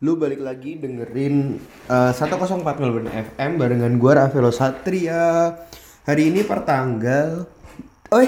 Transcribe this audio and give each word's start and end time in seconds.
Lu 0.00 0.16
balik 0.16 0.40
lagi 0.40 0.80
dengerin 0.80 1.60
uh, 1.92 2.08
104 2.16 2.64
Melbourne 2.80 3.12
FM 3.12 3.60
barengan 3.60 3.92
gua 4.00 4.24
Ravelo 4.24 4.48
Satria. 4.48 5.52
Hari 6.08 6.32
ini 6.32 6.40
pertanggal 6.40 7.44
Oi, 8.08 8.26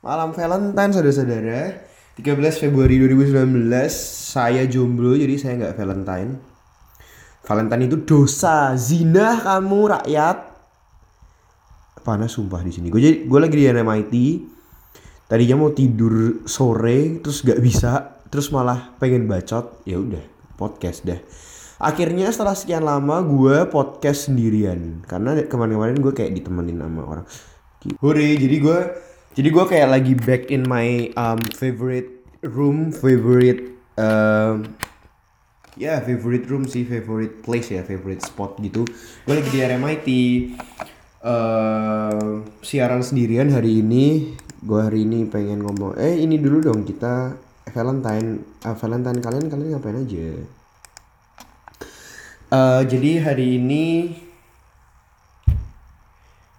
malam 0.00 0.32
Valentine 0.32 0.88
saudara-saudara. 0.96 1.84
13 2.16 2.64
Februari 2.64 2.96
2019 2.96 3.44
saya 4.32 4.64
jomblo 4.64 5.12
jadi 5.12 5.36
saya 5.36 5.52
nggak 5.60 5.76
Valentine. 5.76 6.32
Valentine 7.44 7.92
itu 7.92 8.00
dosa, 8.08 8.72
zina 8.80 9.36
kamu 9.36 9.92
rakyat. 9.92 10.36
Panas 12.00 12.40
sumpah 12.40 12.64
di 12.64 12.72
sini. 12.72 12.88
Gue 12.88 13.04
jadi 13.04 13.28
gue 13.28 13.36
lagi 13.38 13.60
di 13.60 13.68
RMIT. 13.68 14.14
Tadinya 15.28 15.60
mau 15.60 15.76
tidur 15.76 16.40
sore 16.48 17.20
terus 17.20 17.44
gak 17.44 17.60
bisa, 17.60 18.16
terus 18.32 18.48
malah 18.48 18.96
pengen 18.96 19.28
bacot. 19.28 19.84
Ya 19.84 20.00
udah, 20.00 20.31
podcast 20.62 21.02
deh. 21.02 21.18
Akhirnya 21.82 22.30
setelah 22.30 22.54
sekian 22.54 22.86
lama 22.86 23.26
gue 23.26 23.66
podcast 23.66 24.30
sendirian 24.30 25.02
karena 25.02 25.34
kemarin-kemarin 25.50 25.98
gue 25.98 26.14
kayak 26.14 26.30
ditemenin 26.38 26.78
sama 26.78 27.02
orang. 27.02 27.26
Hore, 27.98 28.28
jadi 28.38 28.56
gue 28.62 28.78
jadi 29.34 29.48
gue 29.50 29.64
kayak 29.66 29.88
lagi 29.90 30.14
back 30.14 30.54
in 30.54 30.62
my 30.70 31.10
um, 31.18 31.42
favorite 31.58 32.22
room, 32.46 32.94
favorite 32.94 33.74
um, 33.98 34.70
ya 35.74 35.96
yeah, 35.96 35.98
favorite 35.98 36.46
room 36.46 36.70
sih, 36.70 36.86
favorite 36.86 37.42
place 37.42 37.74
ya, 37.74 37.82
favorite 37.82 38.22
spot 38.22 38.62
gitu. 38.62 38.86
Gue 39.26 39.34
lagi 39.42 39.50
di 39.50 39.60
RMIT. 39.66 40.08
Uh, 41.22 42.42
siaran 42.62 43.02
sendirian 43.02 43.50
hari 43.50 43.82
ini. 43.82 44.38
Gue 44.62 44.86
hari 44.86 45.02
ini 45.02 45.26
pengen 45.26 45.66
ngomong, 45.66 45.98
eh 45.98 46.22
ini 46.22 46.38
dulu 46.38 46.62
dong 46.62 46.86
kita 46.86 47.34
Valentine, 47.70 48.42
uh, 48.66 48.74
Valentine 48.74 49.22
kalian 49.22 49.46
kalian 49.46 49.68
ngapain 49.78 50.02
aja? 50.02 50.26
Uh, 52.52 52.82
jadi 52.84 53.22
hari 53.22 53.62
ini 53.62 54.12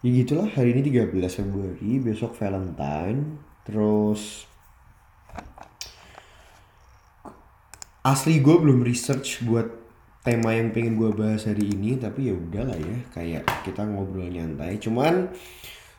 ya 0.03 0.09
gitulah 0.09 0.51
hari 0.51 0.75
ini 0.75 0.83
13 0.91 1.15
Februari 1.15 1.91
besok 2.03 2.35
Valentine 2.35 3.39
terus 3.63 4.43
asli 8.03 8.43
gue 8.43 8.55
belum 8.59 8.83
research 8.83 9.47
buat 9.47 9.71
tema 10.27 10.55
yang 10.55 10.75
pengen 10.75 10.99
gue 10.99 11.11
bahas 11.15 11.47
hari 11.47 11.71
ini 11.71 11.95
tapi 11.95 12.27
ya 12.27 12.35
udahlah 12.35 12.75
ya 12.75 12.97
kayak 13.15 13.47
kita 13.63 13.87
ngobrol 13.87 14.27
nyantai 14.27 14.75
cuman 14.75 15.31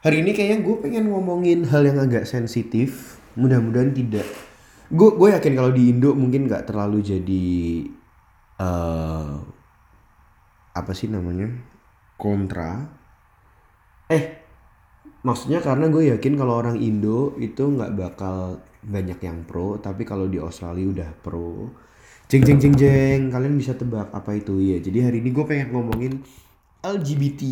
hari 0.05 0.21
ini 0.21 0.37
kayaknya 0.37 0.61
gue 0.61 0.77
pengen 0.85 1.09
ngomongin 1.09 1.65
hal 1.65 1.89
yang 1.89 1.97
agak 1.97 2.29
sensitif 2.29 3.17
mudah-mudahan 3.41 3.97
tidak 3.97 4.29
gue 4.95 5.11
gue 5.19 5.29
yakin 5.35 5.55
kalau 5.59 5.71
di 5.75 5.91
Indo 5.91 6.15
mungkin 6.15 6.47
nggak 6.47 6.71
terlalu 6.71 7.03
jadi 7.03 7.47
uh, 8.63 9.43
apa 10.75 10.93
sih 10.95 11.11
namanya 11.11 11.51
kontra. 12.15 12.87
Eh 14.07 14.25
maksudnya 15.27 15.59
karena 15.59 15.91
gue 15.91 16.15
yakin 16.15 16.39
kalau 16.39 16.55
orang 16.63 16.79
Indo 16.79 17.35
itu 17.43 17.67
nggak 17.67 17.93
bakal 17.99 18.63
banyak 18.85 19.19
yang 19.25 19.43
pro 19.49 19.81
tapi 19.81 20.07
kalau 20.07 20.31
di 20.31 20.39
Australia 20.39 20.87
udah 20.87 21.11
pro. 21.19 21.75
Jeng 22.31 22.47
jeng 22.47 22.59
jeng 22.63 22.75
jeng 22.79 23.21
kalian 23.35 23.59
bisa 23.59 23.75
tebak 23.75 24.15
apa 24.15 24.39
itu. 24.39 24.63
Ya 24.63 24.79
jadi 24.79 25.11
hari 25.11 25.19
ini 25.21 25.35
gue 25.35 25.45
pengen 25.45 25.75
ngomongin 25.75 26.23
LGBT 26.87 27.43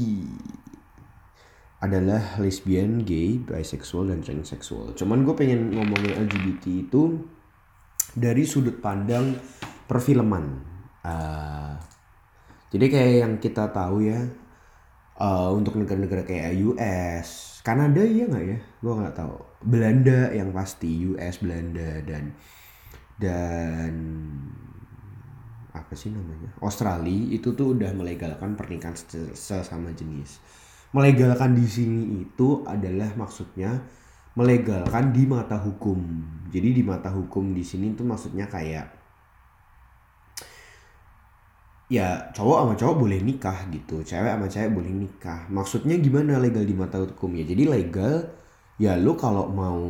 adalah 1.82 2.38
lesbian, 2.38 3.02
gay, 3.02 3.42
bisexual, 3.42 4.14
dan 4.14 4.22
transsexual. 4.22 4.94
Cuman 4.94 5.26
gue 5.26 5.34
pengen 5.34 5.74
ngomongin 5.74 6.14
LGBT 6.30 6.86
itu 6.86 7.26
dari 8.14 8.46
sudut 8.46 8.78
pandang 8.78 9.34
perfilman. 9.90 10.62
Uh, 11.02 11.74
jadi 12.70 12.86
kayak 12.86 13.14
yang 13.26 13.34
kita 13.42 13.74
tahu 13.74 14.06
ya 14.06 14.30
uh, 15.18 15.50
untuk 15.50 15.74
negara-negara 15.74 16.22
kayak 16.22 16.54
US, 16.70 17.58
Kanada 17.66 18.06
iya 18.06 18.30
nggak 18.30 18.44
ya? 18.46 18.58
Gue 18.78 18.94
nggak 19.02 19.16
tahu. 19.18 19.34
Belanda 19.66 20.30
yang 20.30 20.54
pasti 20.54 21.02
US, 21.10 21.42
Belanda 21.42 21.98
dan 22.06 22.30
dan 23.18 23.94
apa 25.74 25.92
sih 25.98 26.14
namanya? 26.14 26.54
Australia 26.62 27.34
itu 27.34 27.58
tuh 27.58 27.74
udah 27.74 27.90
melegalkan 27.90 28.54
pernikahan 28.54 28.94
sesama 29.34 29.90
jenis. 29.90 30.38
Melegalkan 30.92 31.56
di 31.56 31.64
sini 31.64 32.20
itu 32.20 32.60
adalah 32.68 33.08
maksudnya 33.16 33.80
melegalkan 34.36 35.12
di 35.12 35.24
mata 35.24 35.56
hukum. 35.56 35.98
Jadi 36.52 36.68
di 36.76 36.82
mata 36.84 37.08
hukum 37.08 37.56
di 37.56 37.64
sini 37.64 37.96
tuh 37.96 38.04
maksudnya 38.04 38.44
kayak 38.48 39.00
ya 41.92 42.32
cowok 42.32 42.56
sama 42.64 42.74
cowok 42.80 42.96
boleh 43.04 43.20
nikah 43.20 43.68
gitu 43.68 44.00
cewek 44.00 44.32
sama 44.32 44.48
cewek 44.48 44.72
boleh 44.72 44.92
nikah. 44.92 45.48
Maksudnya 45.48 45.96
gimana 45.96 46.36
legal 46.36 46.64
di 46.64 46.76
mata 46.76 47.00
hukum? 47.00 47.40
Ya 47.40 47.44
jadi 47.48 47.68
legal 47.68 48.28
ya 48.76 48.96
lu 48.96 49.16
kalau 49.16 49.48
mau 49.48 49.80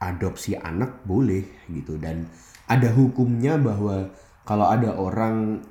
adopsi 0.00 0.56
anak 0.56 1.00
boleh 1.08 1.44
gitu. 1.72 1.96
Dan 1.96 2.28
ada 2.68 2.92
hukumnya 2.92 3.56
bahwa 3.56 4.12
kalau 4.44 4.68
ada 4.68 4.92
orang 4.96 5.64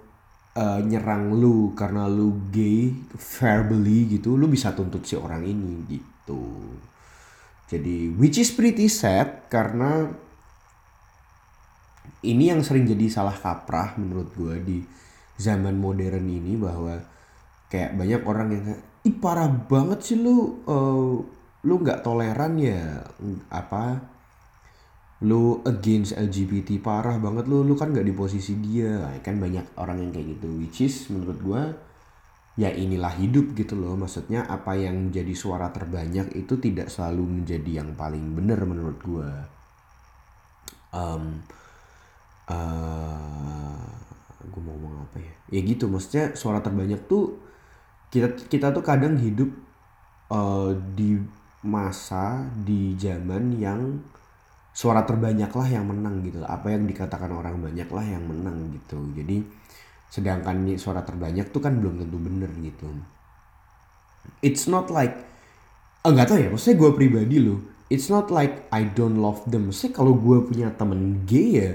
uh, 0.58 0.80
nyerang 0.82 1.34
lu 1.34 1.74
karena 1.74 2.06
lu 2.06 2.50
gay 2.54 2.94
verbally 3.18 4.18
gitu 4.18 4.38
lu 4.38 4.50
bisa 4.50 4.74
tuntut 4.74 5.06
si 5.06 5.18
orang 5.18 5.44
ini 5.46 5.86
gitu. 5.90 6.44
Jadi 7.70 8.14
which 8.14 8.38
is 8.38 8.54
pretty 8.54 8.86
sad 8.86 9.50
karena 9.50 10.10
ini 12.24 12.54
yang 12.54 12.62
sering 12.62 12.88
jadi 12.88 13.10
salah 13.10 13.36
kaprah 13.36 13.98
menurut 14.00 14.30
gue 14.36 14.56
di 14.64 14.78
zaman 15.40 15.76
modern 15.76 16.24
ini 16.30 16.56
bahwa 16.56 17.02
kayak 17.68 17.98
banyak 17.98 18.22
orang 18.24 18.48
yang 18.54 18.66
ih 19.04 19.16
parah 19.18 19.50
banget 19.50 20.00
sih 20.06 20.18
lu 20.22 20.64
uh, 20.70 21.20
lu 21.64 21.74
nggak 21.80 22.04
toleran 22.06 22.60
ya 22.60 23.02
apa 23.50 24.13
lu 25.24 25.64
against 25.64 26.14
LGBT 26.20 26.84
parah 26.84 27.16
banget 27.18 27.48
lu. 27.48 27.64
Lu 27.64 27.74
kan 27.80 27.96
nggak 27.96 28.06
di 28.06 28.14
posisi 28.16 28.60
dia. 28.60 29.08
Kan 29.24 29.40
banyak 29.40 29.80
orang 29.80 30.04
yang 30.04 30.12
kayak 30.12 30.38
gitu. 30.38 30.48
Which 30.60 30.84
is 30.84 31.08
menurut 31.10 31.40
gua 31.40 31.62
ya 32.60 32.70
inilah 32.70 33.16
hidup 33.18 33.56
gitu 33.56 33.80
loh. 33.80 33.96
Maksudnya 33.96 34.46
apa 34.46 34.76
yang 34.76 35.10
jadi 35.10 35.32
suara 35.32 35.72
terbanyak 35.72 36.36
itu 36.36 36.60
tidak 36.60 36.92
selalu 36.92 37.42
menjadi 37.42 37.84
yang 37.84 37.96
paling 37.96 38.36
benar 38.36 38.60
menurut 38.68 39.00
gua. 39.00 39.32
Um, 40.94 41.42
uh, 42.52 43.82
gue 44.44 44.62
mau 44.62 44.76
ngomong 44.78 45.10
apa 45.10 45.18
ya? 45.24 45.34
Ya 45.50 45.60
gitu. 45.64 45.88
Maksudnya 45.88 46.36
suara 46.38 46.60
terbanyak 46.60 47.08
tuh 47.08 47.40
kita 48.14 48.36
kita 48.52 48.70
tuh 48.70 48.86
kadang 48.86 49.18
hidup 49.18 49.50
uh, 50.30 50.76
di 50.94 51.18
masa 51.64 52.44
di 52.52 52.94
zaman 53.00 53.56
yang 53.56 54.04
suara 54.74 55.06
terbanyak 55.06 55.54
lah 55.54 55.68
yang 55.70 55.86
menang 55.86 56.26
gitu. 56.26 56.42
Apa 56.44 56.74
yang 56.74 56.90
dikatakan 56.90 57.30
orang 57.30 57.62
banyak 57.62 57.88
lah 57.94 58.04
yang 58.04 58.26
menang 58.26 58.74
gitu. 58.74 58.98
Jadi 59.14 59.46
sedangkan 60.10 60.66
suara 60.82 61.06
terbanyak 61.06 61.54
tuh 61.54 61.62
kan 61.62 61.78
belum 61.78 62.02
tentu 62.02 62.18
bener 62.18 62.50
gitu. 62.60 62.90
It's 64.42 64.66
not 64.66 64.90
like 64.90 65.14
enggak 66.04 66.26
oh, 66.28 66.30
tahu 66.36 66.40
ya 66.42 66.50
maksudnya 66.50 66.78
gue 66.82 66.92
pribadi 66.98 67.38
loh. 67.40 67.60
It's 67.94 68.10
not 68.10 68.34
like 68.34 68.66
I 68.74 68.90
don't 68.90 69.22
love 69.22 69.46
them. 69.46 69.70
Maksudnya 69.70 69.94
kalau 69.94 70.18
gue 70.18 70.38
punya 70.50 70.74
temen 70.74 71.24
gay 71.30 71.50
ya 71.54 71.72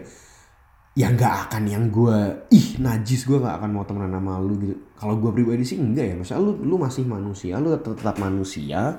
ya 0.98 1.14
nggak 1.14 1.46
akan 1.46 1.70
yang 1.70 1.94
gue 1.94 2.50
ih 2.50 2.82
najis 2.82 3.22
gue 3.22 3.38
nggak 3.38 3.62
akan 3.62 3.70
mau 3.70 3.86
temenan 3.86 4.18
sama 4.18 4.42
lu 4.42 4.58
gitu. 4.58 4.74
Kalau 4.98 5.14
gue 5.22 5.30
pribadi 5.30 5.62
sih 5.62 5.78
enggak 5.78 6.06
ya. 6.10 6.14
Maksudnya 6.18 6.42
lu 6.42 6.52
lu 6.66 6.74
masih 6.82 7.06
manusia 7.06 7.62
lu 7.62 7.70
tetap, 7.78 7.94
tetap 7.94 8.16
manusia 8.18 8.98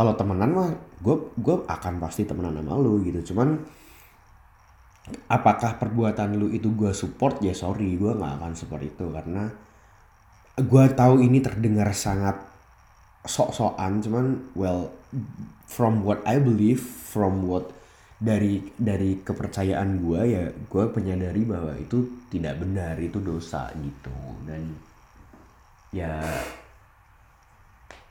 kalau 0.00 0.16
temenan 0.16 0.56
mah 0.56 0.72
gue 1.04 1.12
gue 1.36 1.56
akan 1.68 2.00
pasti 2.00 2.24
temenan 2.24 2.56
sama 2.56 2.80
lu 2.80 3.04
gitu. 3.04 3.20
Cuman 3.36 3.60
apakah 5.28 5.76
perbuatan 5.76 6.40
lu 6.40 6.48
itu 6.48 6.72
gue 6.72 6.88
support? 6.96 7.44
Ya 7.44 7.52
sorry 7.52 8.00
gue 8.00 8.08
nggak 8.08 8.40
akan 8.40 8.56
support 8.56 8.80
itu. 8.80 9.12
Karena 9.12 9.52
gue 10.56 10.84
tahu 10.96 11.20
ini 11.20 11.44
terdengar 11.44 11.92
sangat 11.92 12.40
sok-sokan. 13.28 14.00
Cuman 14.00 14.56
well 14.56 14.88
from 15.68 16.00
what 16.00 16.24
I 16.24 16.40
believe 16.40 16.80
from 16.80 17.44
what 17.44 17.68
dari 18.16 18.72
dari 18.80 19.20
kepercayaan 19.20 20.00
gue 20.00 20.20
ya 20.24 20.48
gue 20.48 20.84
penyadari 20.96 21.44
bahwa 21.44 21.76
itu 21.76 22.24
tidak 22.32 22.56
benar 22.56 22.96
itu 22.96 23.20
dosa 23.20 23.68
gitu. 23.76 24.16
Dan 24.48 24.80
ya 25.92 26.24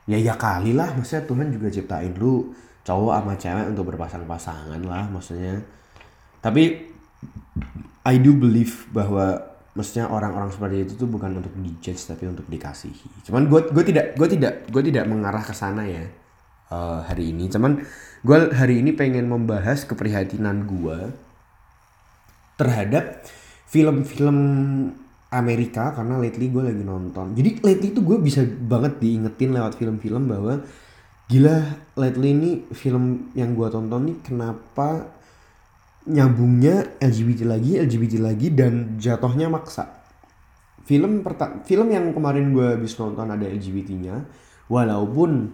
ya 0.10 0.18
ya 0.18 0.34
kali 0.34 0.74
lah 0.74 0.90
maksudnya 0.98 1.24
Tuhan 1.30 1.54
juga 1.54 1.70
ciptain 1.70 2.10
lu 2.18 2.50
cowok 2.82 3.14
sama 3.14 3.34
cewek 3.38 3.66
untuk 3.78 3.86
berpasang-pasangan 3.94 4.82
lah 4.82 5.06
maksudnya. 5.14 5.62
Tapi 6.42 6.90
I 8.10 8.16
do 8.18 8.34
believe 8.34 8.90
bahwa 8.90 9.38
maksudnya 9.78 10.10
orang-orang 10.10 10.50
seperti 10.50 10.90
itu 10.90 10.94
tuh 10.98 11.06
bukan 11.06 11.38
untuk 11.38 11.54
dijudge 11.54 12.02
tapi 12.10 12.26
untuk 12.26 12.50
dikasihi. 12.50 13.30
Cuman 13.30 13.46
gue 13.46 13.70
gue 13.70 13.84
tidak 13.86 14.18
gue 14.18 14.28
tidak 14.34 14.66
gue 14.74 14.84
tidak 14.90 15.06
mengarah 15.06 15.46
ke 15.46 15.54
sana 15.54 15.86
ya 15.86 16.10
uh, 16.74 17.06
hari 17.06 17.30
ini. 17.30 17.46
Cuman 17.46 17.78
gue 18.26 18.38
hari 18.50 18.82
ini 18.82 18.98
pengen 18.98 19.30
membahas 19.30 19.86
keprihatinan 19.86 20.66
gue 20.66 21.14
terhadap 22.58 23.24
film-film 23.70 24.38
Amerika 25.30 25.94
karena 25.94 26.18
lately 26.18 26.50
gue 26.50 26.64
lagi 26.74 26.82
nonton. 26.82 27.38
Jadi 27.38 27.62
lately 27.62 27.90
tuh 27.94 28.02
gue 28.02 28.18
bisa 28.18 28.42
banget 28.46 28.98
diingetin 28.98 29.54
lewat 29.54 29.78
film-film 29.78 30.26
bahwa 30.26 30.66
gila 31.30 31.58
lately 31.94 32.30
ini 32.34 32.52
film 32.74 33.30
yang 33.38 33.54
gue 33.54 33.70
tonton 33.70 34.10
nih 34.10 34.18
kenapa 34.26 35.14
nyambungnya 36.10 36.98
LGBT 36.98 37.46
lagi 37.46 37.78
LGBT 37.78 38.14
lagi 38.18 38.48
dan 38.50 38.98
jatuhnya 38.98 39.54
maksa. 39.54 40.02
Film 40.90 41.22
film 41.70 41.88
yang 41.94 42.10
kemarin 42.10 42.50
gue 42.50 42.82
habis 42.82 42.98
nonton 42.98 43.30
ada 43.30 43.46
LGBT-nya 43.46 44.26
walaupun 44.66 45.54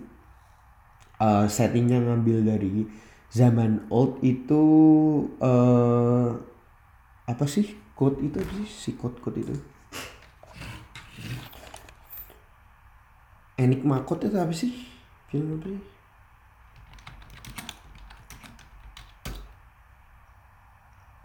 uh, 1.20 1.46
settingnya 1.52 2.00
ngambil 2.00 2.48
dari 2.48 2.88
zaman 3.36 3.84
old 3.92 4.24
itu 4.24 4.64
uh, 5.44 6.32
apa 7.28 7.46
sih 7.52 7.85
code 7.96 8.20
itu 8.22 8.38
apa 8.38 8.52
sih 8.62 8.70
si 8.70 8.92
code 9.00 9.18
code 9.24 9.40
itu 9.40 9.56
Enigma 13.56 14.04
Code 14.04 14.28
itu 14.28 14.36
apa 14.36 14.52
sih 14.52 14.72
film 15.32 15.56
apa 15.56 15.68
sih 15.72 15.84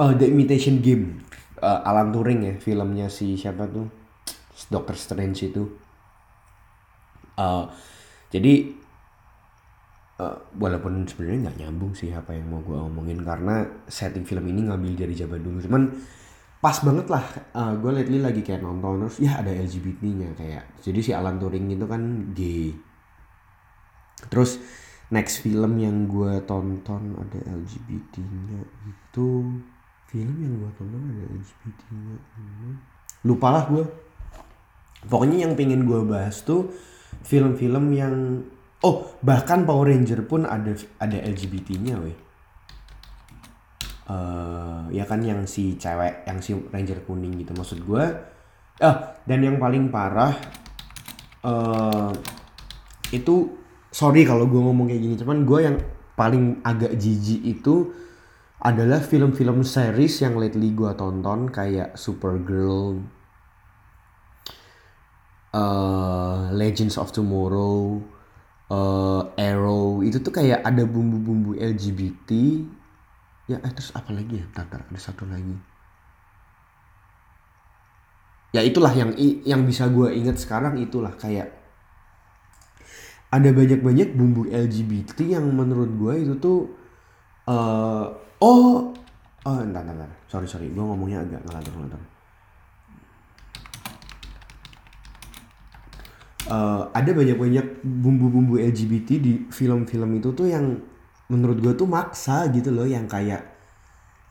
Oh, 0.01 0.17
The 0.17 0.33
Imitation 0.33 0.81
Game. 0.81 1.21
Uh, 1.61 1.85
Alan 1.85 2.09
Turing 2.09 2.41
ya, 2.41 2.57
filmnya 2.57 3.13
si 3.13 3.37
siapa 3.37 3.69
tuh? 3.69 3.85
Doctor 4.73 4.97
Strange 4.97 5.53
itu. 5.53 5.69
Uh, 7.37 7.69
jadi 8.33 8.73
uh, 10.25 10.41
walaupun 10.57 11.05
sebenarnya 11.05 11.53
nggak 11.53 11.59
nyambung 11.61 11.93
sih 11.93 12.09
apa 12.17 12.33
yang 12.33 12.49
mau 12.49 12.65
gue 12.65 12.81
omongin 12.81 13.21
karena 13.21 13.69
setting 13.93 14.25
film 14.25 14.49
ini 14.49 14.73
ngambil 14.73 15.05
dari 15.05 15.13
zaman 15.13 15.37
dulu. 15.37 15.61
Cuman 15.69 15.83
pas 16.61 16.77
banget 16.85 17.09
lah 17.09 17.25
uh, 17.57 17.73
gue 17.81 17.91
lately 17.91 18.21
lagi 18.21 18.45
kayak 18.45 18.61
nonton 18.61 19.09
terus 19.09 19.17
ya 19.25 19.41
ada 19.41 19.49
LGBT-nya 19.49 20.37
kayak 20.37 20.65
jadi 20.85 21.01
si 21.01 21.11
Alan 21.17 21.41
Turing 21.41 21.73
itu 21.73 21.87
kan 21.89 22.03
gay. 22.37 22.77
Terus 24.29 24.61
next 25.11 25.43
film 25.43 25.81
yang 25.81 26.07
gue 26.07 26.39
tonton 26.47 27.17
ada 27.19 27.39
LGBT-nya 27.41 28.61
itu 28.87 29.29
film 30.07 30.37
yang 30.39 30.55
gue 30.61 30.71
tonton 30.79 31.03
ada 31.11 31.25
LGBT-nya 31.35 32.17
lupa 33.27 33.49
lah 33.53 33.65
gue 33.69 33.85
pokoknya 35.11 35.45
yang 35.49 35.53
pengen 35.59 35.85
gue 35.85 36.01
bahas 36.07 36.41
tuh 36.47 36.71
film-film 37.27 37.91
yang 37.93 38.47
oh 38.87 39.19
bahkan 39.21 39.67
Power 39.67 39.91
Ranger 39.91 40.25
pun 40.25 40.47
ada 40.47 40.73
ada 41.03 41.19
LGBT-nya 41.21 41.95
weh 42.01 42.17
uh, 44.11 44.83
ya 44.91 45.07
kan 45.07 45.23
yang 45.23 45.47
si 45.47 45.79
cewek 45.79 46.27
yang 46.27 46.43
si 46.43 46.59
ranger 46.75 47.07
kuning 47.07 47.39
gitu 47.39 47.55
maksud 47.55 47.79
gue 47.87 48.05
ah 48.83 48.97
dan 49.23 49.39
yang 49.39 49.63
paling 49.63 49.95
parah 49.95 50.35
uh, 51.47 52.11
itu 53.15 53.55
sorry 53.95 54.27
kalau 54.27 54.51
gue 54.51 54.59
ngomong 54.59 54.91
kayak 54.91 55.03
gini 55.03 55.15
cuman 55.15 55.39
gue 55.47 55.61
yang 55.63 55.77
paling 56.19 56.59
agak 56.67 56.99
jijik 56.99 57.41
itu 57.47 57.95
adalah 58.61 59.01
film-film 59.01 59.65
series 59.65 60.21
yang 60.21 60.37
lately 60.37 60.77
gue 60.77 60.93
tonton 60.93 61.49
kayak 61.49 61.97
Supergirl, 61.97 63.01
uh, 65.57 66.53
Legends 66.53 67.01
of 67.01 67.09
Tomorrow, 67.09 68.05
uh, 68.69 69.33
Arrow 69.41 70.05
itu 70.05 70.21
tuh 70.21 70.29
kayak 70.29 70.61
ada 70.61 70.85
bumbu-bumbu 70.85 71.57
LGBT 71.57 72.31
ya 73.51 73.59
eh, 73.59 73.73
terus 73.75 73.91
apa 73.99 74.15
lagi 74.15 74.39
ya? 74.39 74.47
Tatar 74.55 74.87
ada 74.87 75.01
satu 75.01 75.27
lagi. 75.27 75.59
Ya 78.55 78.63
itulah 78.63 78.91
yang 78.95 79.15
yang 79.47 79.63
bisa 79.67 79.87
gue 79.91 80.11
ingat 80.15 80.39
sekarang 80.39 80.79
itulah 80.79 81.15
kayak 81.15 81.55
ada 83.31 83.51
banyak-banyak 83.55 84.19
bumbu 84.19 84.51
LGBT 84.51 85.39
yang 85.39 85.47
menurut 85.55 85.91
gue 85.95 86.15
itu 86.19 86.35
tuh 86.43 86.67
uh, 87.47 88.11
oh 88.43 88.91
oh 89.47 89.59
entar 89.63 89.87
entar 89.87 90.11
sorry 90.27 90.51
sorry 90.51 90.67
gue 90.67 90.83
ngomongnya 90.83 91.23
agak 91.23 91.43
ngelantur 91.47 91.75
ngelantur. 91.79 92.03
Uh, 96.51 96.91
ada 96.91 97.15
banyak-banyak 97.15 97.87
bumbu-bumbu 97.87 98.59
LGBT 98.59 99.23
di 99.23 99.47
film-film 99.55 100.19
itu 100.19 100.35
tuh 100.35 100.51
yang 100.51 100.83
menurut 101.31 101.63
gue 101.63 101.73
tuh 101.79 101.87
maksa 101.87 102.51
gitu 102.51 102.75
loh 102.75 102.85
yang 102.85 103.07
kayak 103.07 103.47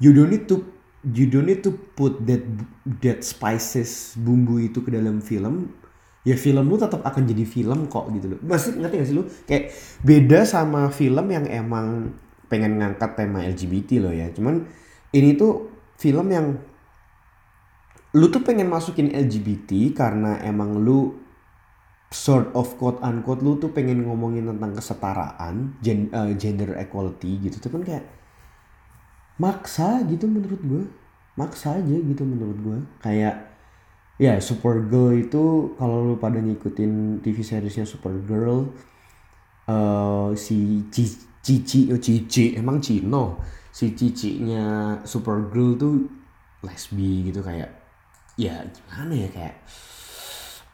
you 0.03 0.11
don't 0.11 0.29
need 0.29 0.45
to 0.45 0.61
you 1.07 1.31
don't 1.31 1.47
need 1.47 1.63
to 1.63 1.71
put 1.95 2.19
that 2.27 2.43
that 2.99 3.23
spices 3.23 4.19
bumbu 4.19 4.59
itu 4.59 4.83
ke 4.83 4.91
dalam 4.91 5.23
film. 5.23 5.71
Ya 6.27 6.35
film 6.35 6.67
lu 6.67 6.75
tetap 6.75 6.99
akan 6.99 7.23
jadi 7.23 7.47
film 7.47 7.87
kok 7.87 8.11
gitu 8.11 8.35
loh. 8.35 8.39
Maksud 8.43 8.75
ngerti 8.75 8.95
gak 8.99 9.07
sih 9.07 9.15
lu? 9.15 9.23
Kayak 9.47 9.71
beda 10.03 10.43
sama 10.43 10.91
film 10.91 11.31
yang 11.31 11.47
emang 11.47 12.11
pengen 12.51 12.83
ngangkat 12.83 13.15
tema 13.15 13.47
LGBT 13.47 14.03
loh 14.03 14.11
ya. 14.11 14.27
Cuman 14.35 14.67
ini 15.15 15.39
tuh 15.39 15.71
film 15.95 16.27
yang 16.27 16.59
lu 18.13 18.27
tuh 18.27 18.43
pengen 18.43 18.67
masukin 18.67 19.15
LGBT 19.15 19.95
karena 19.95 20.41
emang 20.43 20.81
lu 20.81 21.28
sort 22.09 22.49
of 22.57 22.73
quote 22.81 22.97
unquote 23.05 23.45
lu 23.45 23.61
tuh 23.61 23.69
pengen 23.69 24.05
ngomongin 24.05 24.49
tentang 24.49 24.73
kesetaraan 24.73 25.77
gen, 25.81 26.09
uh, 26.09 26.33
gender 26.33 26.73
equality 26.77 27.37
gitu. 27.45 27.61
Tuh 27.61 27.71
kan 27.73 27.85
kayak 27.85 28.05
maksa 29.39 30.03
gitu 30.09 30.27
menurut 30.27 30.59
gue 30.59 30.83
maksa 31.39 31.79
aja 31.79 31.95
gitu 31.95 32.27
menurut 32.27 32.59
gue 32.59 32.79
kayak 32.99 33.49
ya 34.19 34.35
Supergirl 34.43 35.15
itu 35.15 35.73
kalau 35.79 36.11
lu 36.11 36.15
pada 36.19 36.43
ngikutin 36.43 37.23
TV 37.23 37.39
seriesnya 37.39 37.87
Supergirl 37.87 38.67
uh, 39.71 40.35
si 40.35 40.83
Cici 40.91 41.87
oh 41.95 42.01
Cici 42.03 42.59
emang 42.59 42.83
Cino 42.83 43.39
si 43.71 43.95
Cici-nya 43.95 44.99
Supergirl 45.07 45.79
tuh 45.79 45.95
lesbi 46.67 47.31
gitu 47.31 47.39
kayak 47.39 47.71
ya 48.35 48.59
gimana 48.67 49.15
ya 49.15 49.29
kayak 49.31 49.55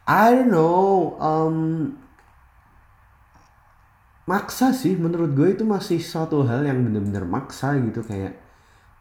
I 0.06 0.38
don't 0.38 0.54
know 0.54 1.18
um, 1.18 1.58
maksa 4.30 4.70
sih. 4.70 4.94
Menurut 4.94 5.34
gue 5.34 5.58
itu 5.58 5.66
masih 5.66 5.98
suatu 5.98 6.46
hal 6.46 6.62
yang 6.66 6.86
bener-bener 6.86 7.26
maksa 7.26 7.74
gitu. 7.82 8.06
Kayak 8.06 8.38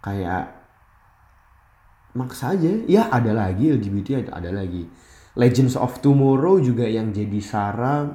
kayak 0.00 0.48
maksa 2.16 2.56
aja. 2.56 2.72
Ya 2.88 3.12
ada 3.12 3.36
lagi 3.36 3.68
LGBT 3.68 4.24
ada, 4.24 4.40
ada 4.40 4.50
lagi. 4.64 4.88
Legends 5.36 5.76
of 5.76 6.00
Tomorrow 6.00 6.62
juga 6.62 6.86
yang 6.88 7.10
jadi 7.12 7.40
Sarah 7.42 8.06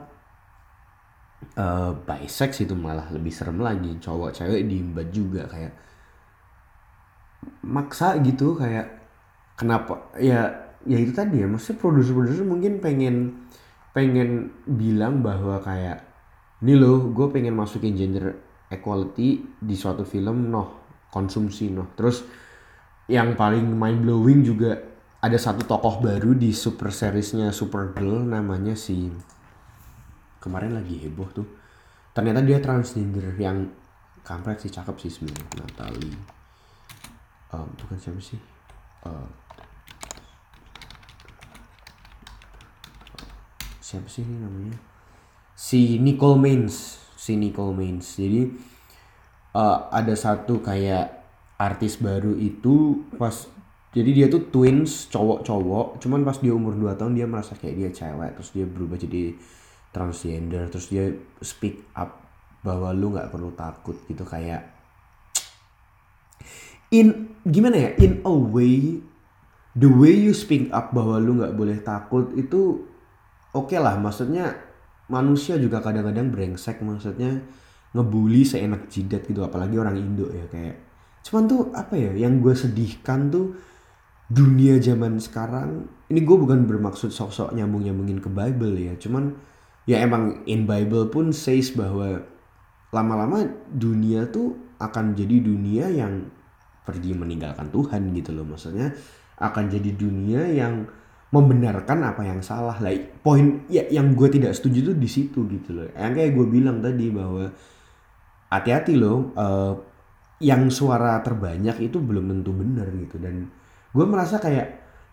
uh, 1.60 1.92
bisex 1.94 2.64
itu 2.66 2.74
malah 2.74 3.06
lebih 3.14 3.30
serem 3.30 3.62
lagi. 3.62 4.02
Cowok 4.02 4.34
cewek 4.34 4.66
diimbat 4.66 5.14
juga 5.14 5.46
kayak 5.46 5.74
maksa 7.64 8.20
gitu 8.20 8.58
kayak 8.58 8.88
kenapa 9.56 10.12
ya 10.20 10.69
ya 10.88 10.96
itu 10.96 11.12
tadi 11.12 11.44
ya 11.44 11.48
maksudnya 11.50 11.82
produser-produser 11.82 12.46
mungkin 12.48 12.80
pengen 12.80 13.48
pengen 13.92 14.54
bilang 14.64 15.20
bahwa 15.20 15.60
kayak 15.60 16.06
ini 16.64 16.76
loh 16.76 17.12
gue 17.12 17.28
pengen 17.32 17.56
masukin 17.56 17.96
gender 17.96 18.36
equality 18.70 19.44
di 19.60 19.76
suatu 19.76 20.06
film 20.06 20.52
noh 20.54 20.80
konsumsi 21.10 21.74
noh. 21.74 21.90
Terus 21.98 22.24
yang 23.10 23.34
paling 23.34 23.66
mind 23.66 24.06
blowing 24.06 24.40
juga 24.46 24.78
ada 25.20 25.36
satu 25.36 25.66
tokoh 25.66 26.00
baru 26.00 26.38
di 26.38 26.54
super 26.56 26.94
seriesnya 26.94 27.52
Supergirl 27.52 28.24
namanya 28.24 28.78
si 28.78 29.10
kemarin 30.40 30.78
lagi 30.78 30.96
heboh 31.02 31.30
tuh. 31.34 31.48
Ternyata 32.14 32.46
dia 32.46 32.62
transgender 32.62 33.36
yang 33.36 33.68
kampret 34.24 34.62
sih 34.62 34.72
cakep 34.72 34.96
sih 35.02 35.12
sebenarnya 35.12 35.66
Natalie. 35.66 36.16
Um, 37.50 37.68
bukan 37.82 37.98
siapa 37.98 38.22
sih? 38.22 38.38
Uh, 39.02 39.26
siapa 43.90 44.06
sih 44.06 44.22
ini 44.22 44.38
namanya? 44.38 44.78
Si 45.58 45.98
Nicole 45.98 46.38
Mains 46.38 47.02
si 47.18 47.34
Nicole 47.36 47.74
Mains 47.74 48.16
jadi 48.16 48.48
uh, 49.58 49.90
ada 49.90 50.14
satu 50.14 50.62
kayak 50.62 51.20
artis 51.58 51.98
baru 51.98 52.38
itu 52.38 53.04
pas 53.18 53.34
jadi 53.90 54.10
dia 54.14 54.28
tuh 54.30 54.54
twins 54.54 55.10
cowok-cowok. 55.10 55.98
Cuman 55.98 56.22
pas 56.22 56.38
dia 56.38 56.54
umur 56.54 56.78
2 56.78 56.94
tahun 56.94 57.18
dia 57.18 57.26
merasa 57.26 57.58
kayak 57.58 57.76
dia 57.76 57.90
cewek. 57.90 58.38
Terus 58.38 58.50
dia 58.54 58.66
berubah 58.70 59.02
jadi 59.02 59.34
transgender. 59.90 60.70
Terus 60.70 60.88
dia 60.94 61.10
speak 61.42 61.90
up 61.98 62.22
bahwa 62.62 62.94
lu 62.94 63.18
nggak 63.18 63.34
perlu 63.34 63.50
takut 63.58 63.98
gitu 64.06 64.22
kayak 64.28 64.70
in 66.94 67.34
gimana 67.50 67.90
ya? 67.90 67.90
In 67.98 68.22
a 68.22 68.30
way 68.30 69.02
the 69.74 69.90
way 69.90 70.14
you 70.14 70.38
speak 70.38 70.70
up 70.70 70.94
bahwa 70.94 71.18
lu 71.18 71.42
nggak 71.42 71.58
boleh 71.58 71.82
takut 71.82 72.30
itu 72.38 72.86
oke 73.56 73.72
okay 73.72 73.80
lah 73.82 73.98
maksudnya 73.98 74.56
manusia 75.10 75.58
juga 75.58 75.82
kadang-kadang 75.82 76.30
brengsek 76.30 76.82
maksudnya 76.86 77.42
ngebully 77.94 78.46
seenak 78.46 78.86
jidat 78.90 79.26
gitu 79.26 79.42
apalagi 79.42 79.78
orang 79.78 79.98
Indo 79.98 80.30
ya 80.30 80.46
kayak. 80.46 80.78
Cuman 81.26 81.50
tuh 81.50 81.74
apa 81.74 81.98
ya 81.98 82.14
yang 82.14 82.38
gue 82.40 82.54
sedihkan 82.54 83.34
tuh 83.34 83.58
dunia 84.30 84.78
zaman 84.78 85.18
sekarang 85.18 85.90
ini 86.14 86.22
gue 86.22 86.38
bukan 86.38 86.70
bermaksud 86.70 87.10
sok-sok 87.10 87.58
nyambung-nyambungin 87.58 88.22
ke 88.22 88.30
Bible 88.30 88.78
ya 88.78 88.94
cuman 89.02 89.34
ya 89.90 90.06
emang 90.06 90.46
in 90.46 90.70
Bible 90.70 91.10
pun 91.10 91.34
says 91.34 91.74
bahwa 91.74 92.22
lama-lama 92.94 93.50
dunia 93.74 94.30
tuh 94.30 94.54
akan 94.78 95.18
jadi 95.18 95.42
dunia 95.42 95.90
yang 95.90 96.30
pergi 96.86 97.18
meninggalkan 97.18 97.74
Tuhan 97.74 98.14
gitu 98.14 98.38
loh 98.38 98.46
maksudnya 98.46 98.94
akan 99.42 99.66
jadi 99.66 99.98
dunia 99.98 100.46
yang 100.54 100.86
membenarkan 101.30 102.00
apa 102.06 102.22
yang 102.26 102.42
salah. 102.42 102.78
Lah 102.82 102.94
poin 103.22 103.66
ya 103.70 103.86
yang 103.90 104.14
gue 104.18 104.30
tidak 104.30 104.58
setuju 104.58 104.94
tuh 104.94 104.98
di 104.98 105.10
situ 105.10 105.46
gitu 105.46 105.70
loh. 105.78 105.88
Yang 105.94 106.12
kayak 106.18 106.32
gue 106.34 106.46
bilang 106.50 106.78
tadi 106.82 107.08
bahwa 107.14 107.46
hati-hati 108.50 108.94
loh 108.98 109.34
uh, 109.38 109.74
yang 110.42 110.72
suara 110.74 111.22
terbanyak 111.22 111.78
itu 111.86 112.02
belum 112.02 112.30
tentu 112.34 112.52
benar 112.54 112.90
gitu. 112.94 113.22
Dan 113.22 113.46
gue 113.94 114.06
merasa 114.06 114.42
kayak 114.42 114.68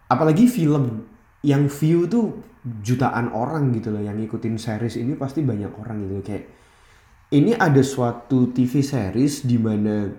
apalagi 0.09 0.49
film 0.49 1.05
yang 1.45 1.69
view 1.69 2.09
tuh 2.11 2.43
jutaan 2.83 3.31
orang 3.31 3.71
gitu 3.77 3.95
loh 3.95 4.03
yang 4.03 4.19
ngikutin 4.19 4.59
series 4.59 4.99
ini 4.99 5.15
pasti 5.15 5.47
banyak 5.47 5.71
orang 5.79 6.03
gitu 6.03 6.19
kayak 6.27 6.45
ini 7.31 7.55
ada 7.55 7.79
suatu 7.83 8.51
TV 8.51 8.83
series 8.83 9.47
di 9.47 9.55
mana 9.55 10.11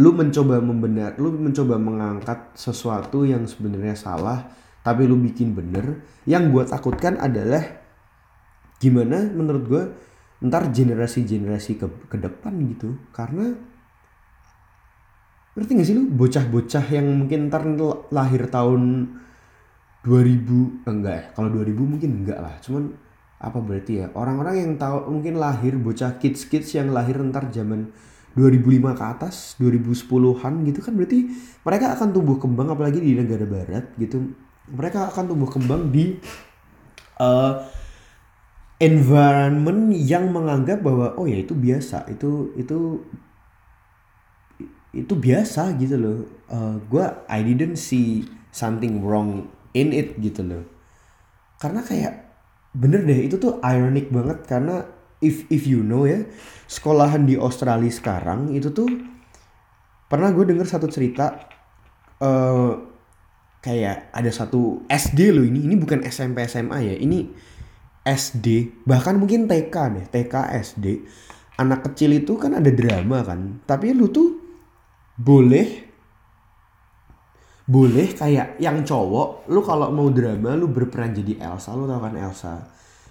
lu 0.00 0.10
mencoba 0.16 0.56
membenar 0.64 1.20
lu 1.20 1.36
mencoba 1.36 1.76
mengangkat 1.76 2.56
sesuatu 2.56 3.28
yang 3.28 3.44
sebenarnya 3.44 3.92
salah 3.92 4.48
tapi 4.80 5.04
lu 5.04 5.20
bikin 5.20 5.52
bener 5.52 6.00
yang 6.24 6.48
gue 6.48 6.64
takutkan 6.64 7.20
adalah 7.20 7.60
gimana 8.80 9.28
menurut 9.28 9.64
gue 9.68 9.82
ntar 10.40 10.72
generasi-generasi 10.72 11.76
ke, 11.76 11.86
ke 12.08 12.16
depan 12.16 12.56
gitu 12.64 12.96
karena 13.12 13.52
ngerti 15.52 15.70
gak 15.76 15.88
sih 15.88 15.96
lu? 15.98 16.08
Bocah-bocah 16.08 16.84
yang 16.88 17.06
mungkin 17.12 17.52
ntar 17.52 17.68
lahir 18.08 18.48
tahun 18.48 19.12
2000 20.00 20.88
enggak 20.88 21.12
ya 21.12 21.24
kalau 21.36 21.48
2000 21.52 21.76
mungkin 21.76 22.10
enggak 22.24 22.40
lah 22.40 22.56
cuman 22.64 22.96
apa 23.40 23.58
berarti 23.60 23.92
ya? 24.00 24.06
Orang-orang 24.16 24.56
yang 24.64 24.72
tahu 24.80 25.12
mungkin 25.12 25.36
lahir 25.36 25.76
bocah 25.76 26.16
kids 26.16 26.48
kids 26.48 26.72
yang 26.72 26.88
lahir 26.88 27.20
ntar 27.20 27.52
zaman 27.52 27.92
2005 28.32 28.96
ke 28.96 29.04
atas 29.04 29.58
2010-an 29.60 30.54
gitu 30.64 30.80
kan 30.80 30.92
berarti 30.94 31.18
mereka 31.66 31.98
akan 31.98 32.08
tumbuh 32.14 32.38
kembang 32.38 32.70
apalagi 32.70 33.02
di 33.02 33.18
negara 33.18 33.42
barat 33.42 33.90
gitu 33.98 34.32
mereka 34.68 35.08
akan 35.08 35.24
tumbuh 35.30 35.48
kembang 35.48 35.88
di 35.88 36.20
uh, 37.16 37.64
environment 38.80 39.92
yang 39.92 40.32
menganggap 40.32 40.80
bahwa 40.80 41.16
oh 41.20 41.28
ya 41.28 41.40
itu 41.40 41.52
biasa 41.52 42.08
itu 42.08 42.56
itu 42.56 42.78
itu 44.90 45.14
biasa 45.14 45.78
gitu 45.78 45.96
loh. 45.96 46.18
Uh, 46.50 46.56
eh, 46.56 46.74
gue 46.90 47.04
I 47.30 47.40
didn't 47.46 47.78
see 47.78 48.26
something 48.50 49.04
wrong 49.04 49.46
in 49.76 49.94
it 49.94 50.18
gitu 50.18 50.42
loh. 50.42 50.64
Karena 51.62 51.84
kayak 51.84 52.26
bener 52.74 53.02
deh 53.06 53.26
itu 53.26 53.38
tuh 53.38 53.58
ironic 53.62 54.10
banget 54.14 54.46
karena 54.46 54.86
if 55.18 55.44
if 55.50 55.66
you 55.66 55.82
know 55.82 56.06
ya 56.06 56.22
sekolahan 56.70 57.26
di 57.26 57.34
Australia 57.34 57.90
sekarang 57.90 58.54
itu 58.54 58.70
tuh 58.70 58.86
pernah 60.06 60.30
gue 60.30 60.42
denger 60.46 60.66
satu 60.66 60.86
cerita 60.86 61.50
uh, 62.22 62.89
kayak 63.60 64.12
ada 64.12 64.30
satu 64.32 64.84
SD 64.88 65.32
loh 65.32 65.44
ini. 65.44 65.68
Ini 65.68 65.74
bukan 65.76 66.04
SMP 66.08 66.44
SMA 66.48 66.78
ya. 66.84 66.94
Ini 66.96 67.18
SD 68.04 68.80
bahkan 68.88 69.20
mungkin 69.20 69.44
TK 69.46 69.74
deh. 69.94 70.04
TK 70.08 70.34
SD 70.64 70.86
anak 71.60 71.92
kecil 71.92 72.16
itu 72.16 72.40
kan 72.40 72.56
ada 72.56 72.72
drama 72.72 73.20
kan. 73.20 73.60
Tapi 73.68 73.92
lu 73.92 74.08
tuh 74.08 74.40
boleh 75.20 75.92
boleh 77.70 78.08
kayak 78.18 78.58
yang 78.58 78.82
cowok 78.82 79.46
lu 79.46 79.62
kalau 79.62 79.94
mau 79.94 80.10
drama 80.10 80.56
lu 80.56 80.72
berperan 80.72 81.12
jadi 81.12 81.38
Elsa. 81.52 81.76
Lu 81.76 81.84
tau 81.84 82.00
kan 82.00 82.16
Elsa? 82.16 82.66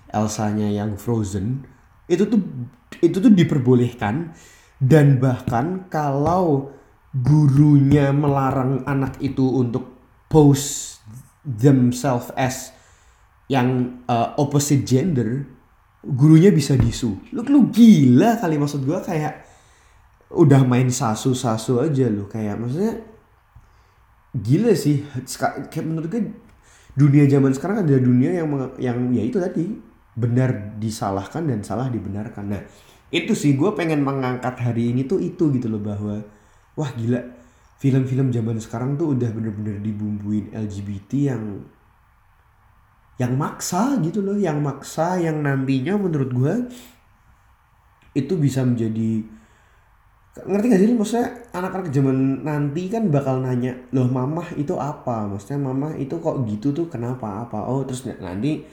Elsanya 0.10 0.68
yang 0.68 0.98
Frozen. 0.98 1.64
Itu 2.10 2.26
tuh 2.26 2.42
itu 3.00 3.22
tuh 3.22 3.32
diperbolehkan. 3.32 4.34
Dan 4.80 5.20
bahkan 5.20 5.92
kalau 5.92 6.72
gurunya 7.12 8.16
melarang 8.16 8.88
anak 8.88 9.20
itu 9.20 9.44
untuk 9.44 9.99
pose 10.30 11.02
themselves 11.44 12.30
as 12.38 12.72
yang 13.50 14.00
uh, 14.06 14.38
opposite 14.38 14.86
gender 14.86 15.50
gurunya 16.06 16.54
bisa 16.54 16.78
disu. 16.80 17.18
Lu 17.34 17.42
lu 17.44 17.68
gila 17.74 18.40
kali 18.40 18.56
maksud 18.56 18.86
gua 18.86 19.04
kayak 19.04 19.44
udah 20.32 20.62
main 20.64 20.88
sasu-sasu 20.88 21.82
aja 21.82 22.08
lu. 22.08 22.30
Kayak 22.30 22.62
maksudnya 22.62 23.02
gila 24.38 24.72
sih. 24.78 25.04
Kayak 25.74 25.86
menurut 25.86 26.08
gue 26.08 26.24
dunia 26.94 27.26
zaman 27.26 27.52
sekarang 27.52 27.84
ada 27.84 27.98
dunia 27.98 28.32
yang 28.32 28.48
yang 28.78 28.98
ya 29.12 29.24
itu 29.26 29.42
tadi. 29.42 29.66
Benar 30.20 30.78
disalahkan 30.78 31.48
dan 31.48 31.64
salah 31.64 31.88
dibenarkan. 31.88 32.46
Nah 32.48 32.62
itu 33.10 33.34
sih 33.34 33.58
gue 33.58 33.74
pengen 33.74 34.06
mengangkat 34.06 34.62
hari 34.62 34.94
ini 34.94 35.10
tuh 35.10 35.18
itu 35.18 35.50
gitu 35.50 35.66
loh 35.66 35.82
bahwa 35.82 36.22
wah 36.78 36.92
gila 36.94 37.39
film-film 37.80 38.28
zaman 38.36 38.60
sekarang 38.60 39.00
tuh 39.00 39.16
udah 39.16 39.32
bener-bener 39.32 39.80
dibumbuin 39.80 40.52
LGBT 40.52 41.12
yang 41.32 41.44
yang 43.20 43.36
maksa 43.36 44.00
gitu 44.00 44.24
loh 44.24 44.36
yang 44.36 44.60
maksa 44.64 45.20
yang 45.20 45.44
nantinya 45.44 45.96
menurut 46.00 46.32
gue 46.32 46.54
itu 48.16 48.34
bisa 48.36 48.64
menjadi 48.64 49.24
ngerti 50.40 50.66
gak 50.72 50.80
sih 50.80 50.96
maksudnya 50.96 51.28
anak-anak 51.52 51.92
zaman 51.92 52.48
nanti 52.48 52.88
kan 52.88 53.12
bakal 53.12 53.44
nanya 53.44 53.76
loh 53.92 54.08
mamah 54.08 54.56
itu 54.56 54.72
apa? 54.80 55.28
Maksudnya 55.28 55.60
mamah 55.60 56.00
itu 56.00 56.16
kok 56.16 56.48
gitu 56.48 56.72
tuh? 56.72 56.88
Kenapa? 56.88 57.44
Apa? 57.44 57.68
Oh 57.68 57.84
terus 57.84 58.08
nanti 58.08 58.64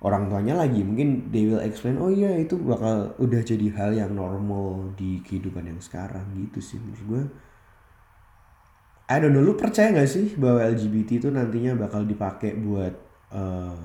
orang 0.00 0.32
tuanya 0.32 0.56
lagi 0.56 0.80
mungkin 0.80 1.28
they 1.28 1.44
will 1.44 1.60
explain 1.60 2.00
oh 2.00 2.08
iya 2.08 2.32
itu 2.40 2.56
bakal 2.56 3.12
udah 3.20 3.40
jadi 3.44 3.66
hal 3.76 3.90
yang 3.92 4.16
normal 4.16 4.94
di 4.96 5.20
kehidupan 5.20 5.68
yang 5.68 5.80
sekarang. 5.84 6.24
Gitu 6.32 6.58
sih 6.64 6.78
menurut 6.80 7.04
gue 7.04 7.22
I 9.10 9.16
don't 9.18 9.34
know 9.34 9.42
lu 9.42 9.58
percaya 9.58 9.90
gak 9.90 10.10
sih 10.10 10.38
bahwa 10.38 10.62
LGBT 10.62 11.22
itu 11.22 11.28
nantinya 11.28 11.74
bakal 11.74 12.06
dipakai 12.06 12.54
buat 12.54 12.94
uh, 13.34 13.76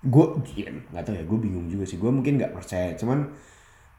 gue 0.00 0.26
iya, 0.56 0.72
nggak 0.72 1.04
tahu 1.04 1.14
ya 1.16 1.24
gue 1.28 1.38
bingung 1.38 1.66
juga 1.68 1.84
sih. 1.84 2.00
Gue 2.00 2.08
mungkin 2.08 2.40
nggak 2.40 2.56
percaya. 2.56 2.96
Cuman 2.96 3.28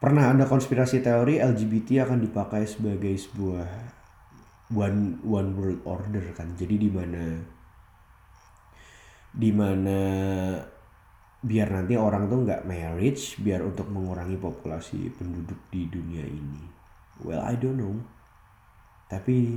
pernah 0.02 0.34
ada 0.34 0.50
konspirasi 0.50 0.98
teori 0.98 1.38
LGBT 1.38 2.02
akan 2.08 2.18
dipakai 2.26 2.66
sebagai 2.66 3.14
sebuah 3.14 3.68
one 4.74 5.22
one 5.22 5.50
world 5.54 5.80
order 5.86 6.24
kan. 6.34 6.50
Jadi 6.58 6.74
di 6.88 6.90
mana 6.90 7.22
di 9.32 9.50
mana 9.54 9.98
biar 11.42 11.68
nanti 11.74 11.94
orang 11.98 12.30
tuh 12.30 12.38
nggak 12.46 12.66
marriage 12.66 13.38
biar 13.42 13.62
untuk 13.66 13.90
mengurangi 13.90 14.38
populasi 14.38 15.10
penduduk 15.14 15.70
di 15.70 15.86
dunia 15.86 16.26
ini. 16.26 16.62
Well 17.22 17.46
I 17.46 17.54
don't 17.54 17.78
know. 17.78 17.94
Tapi 19.06 19.54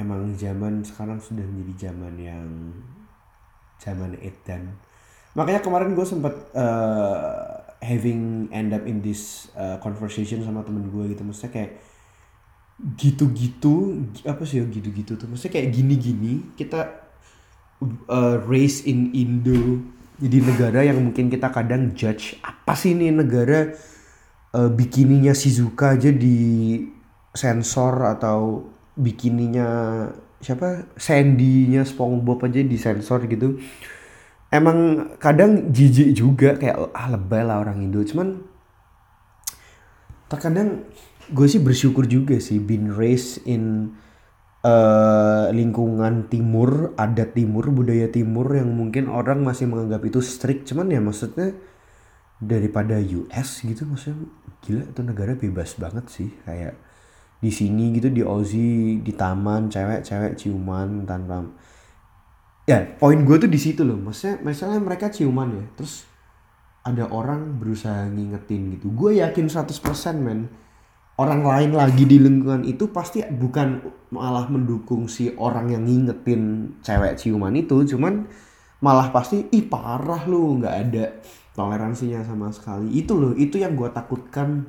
emang 0.00 0.32
zaman 0.34 0.82
sekarang 0.82 1.20
sudah 1.20 1.44
menjadi 1.44 1.92
zaman 1.92 2.14
yang 2.16 2.46
zaman 3.76 4.16
edan 4.24 4.74
makanya 5.36 5.62
kemarin 5.62 5.94
gue 5.94 6.06
sempat 6.08 6.34
uh, 6.58 7.60
having 7.80 8.52
end 8.52 8.76
up 8.76 8.84
in 8.84 9.00
this 9.00 9.48
uh, 9.56 9.80
conversation 9.80 10.44
sama 10.44 10.60
temen 10.62 10.92
gue 10.92 11.16
gitu. 11.16 11.24
Maksudnya 11.24 11.52
kayak 11.52 11.72
gitu-gitu 12.96 14.04
apa 14.24 14.44
sih 14.44 14.60
ya 14.60 14.64
gitu-gitu 14.68 15.16
tuh? 15.16 15.28
Maksudnya 15.28 15.60
kayak 15.60 15.68
gini-gini 15.72 16.32
kita 16.56 16.80
uh, 18.08 18.36
race 18.44 18.84
in 18.84 19.12
Indo. 19.16 19.80
Jadi 20.20 20.36
negara 20.44 20.84
yang 20.84 21.00
mungkin 21.00 21.32
kita 21.32 21.48
kadang 21.48 21.96
judge 21.96 22.36
apa 22.44 22.76
sih 22.76 22.92
ini 22.92 23.08
negara? 23.08 23.72
Uh, 24.50 24.66
bikininya 24.66 25.30
Shizuka 25.30 25.94
aja 25.94 26.10
di 26.10 26.74
sensor 27.30 28.02
atau 28.02 28.66
bikininya 29.00 29.68
siapa? 30.40 30.88
Sandy-nya 30.96 31.88
SpongeBob 31.88 32.44
aja 32.44 32.60
di 32.60 32.76
sensor 32.76 33.24
gitu. 33.28 33.56
Emang 34.50 35.10
kadang 35.22 35.70
jijik 35.70 36.10
juga 36.12 36.58
kayak 36.58 36.90
ah 36.92 37.06
lebay 37.08 37.42
lah 37.46 37.62
orang 37.62 37.80
Indo. 37.86 38.02
Cuman 38.02 38.44
terkadang 40.28 40.84
gue 41.30 41.46
sih 41.46 41.62
bersyukur 41.62 42.06
juga 42.10 42.38
sih 42.42 42.58
been 42.58 42.90
raised 42.90 43.42
in 43.46 43.94
uh, 44.66 45.46
lingkungan 45.54 46.26
timur 46.26 46.94
adat 46.98 47.38
timur 47.38 47.70
budaya 47.70 48.10
timur 48.10 48.50
yang 48.50 48.74
mungkin 48.74 49.06
orang 49.06 49.46
masih 49.46 49.70
menganggap 49.70 50.02
itu 50.02 50.18
strict. 50.18 50.66
Cuman 50.68 50.90
ya 50.90 50.98
maksudnya 50.98 51.54
daripada 52.40 52.96
US 52.96 53.60
gitu 53.60 53.84
maksudnya 53.84 54.24
gila 54.64 54.84
itu 54.88 55.00
negara 55.04 55.32
bebas 55.36 55.76
banget 55.76 56.08
sih 56.08 56.32
kayak 56.48 56.72
di 57.40 57.48
sini 57.48 57.96
gitu 57.96 58.12
di 58.12 58.20
Aussie 58.20 59.00
di 59.00 59.12
taman 59.16 59.72
cewek-cewek 59.72 60.36
ciuman 60.36 61.08
tanpa 61.08 61.40
ya 62.68 62.84
poin 63.00 63.24
gue 63.24 63.36
tuh 63.40 63.50
di 63.50 63.56
situ 63.56 63.80
loh 63.82 63.96
maksudnya 63.96 64.44
misalnya 64.44 64.78
mereka 64.78 65.08
ciuman 65.08 65.48
ya 65.56 65.64
terus 65.74 66.10
ada 66.80 67.04
orang 67.12 67.60
berusaha 67.60 68.08
ngingetin 68.08 68.76
gitu. 68.76 68.88
Gue 68.92 69.20
yakin 69.20 69.52
100% 69.52 69.76
men 70.16 70.48
orang 71.20 71.44
lain 71.44 71.76
lagi 71.76 72.08
di 72.08 72.16
lingkungan 72.16 72.64
itu 72.64 72.88
pasti 72.88 73.20
bukan 73.28 73.84
malah 74.08 74.48
mendukung 74.48 75.04
si 75.04 75.36
orang 75.36 75.68
yang 75.68 75.84
ngingetin 75.84 76.72
cewek 76.80 77.20
ciuman 77.20 77.52
itu 77.52 77.84
cuman 77.84 78.24
malah 78.80 79.12
pasti 79.12 79.44
ih 79.52 79.68
parah 79.68 80.24
lu 80.24 80.56
nggak 80.56 80.76
ada 80.88 81.04
toleransinya 81.52 82.24
sama 82.24 82.48
sekali. 82.48 82.88
Itu 82.96 83.20
loh 83.20 83.36
itu 83.36 83.60
yang 83.60 83.76
gue 83.76 83.92
takutkan 83.92 84.64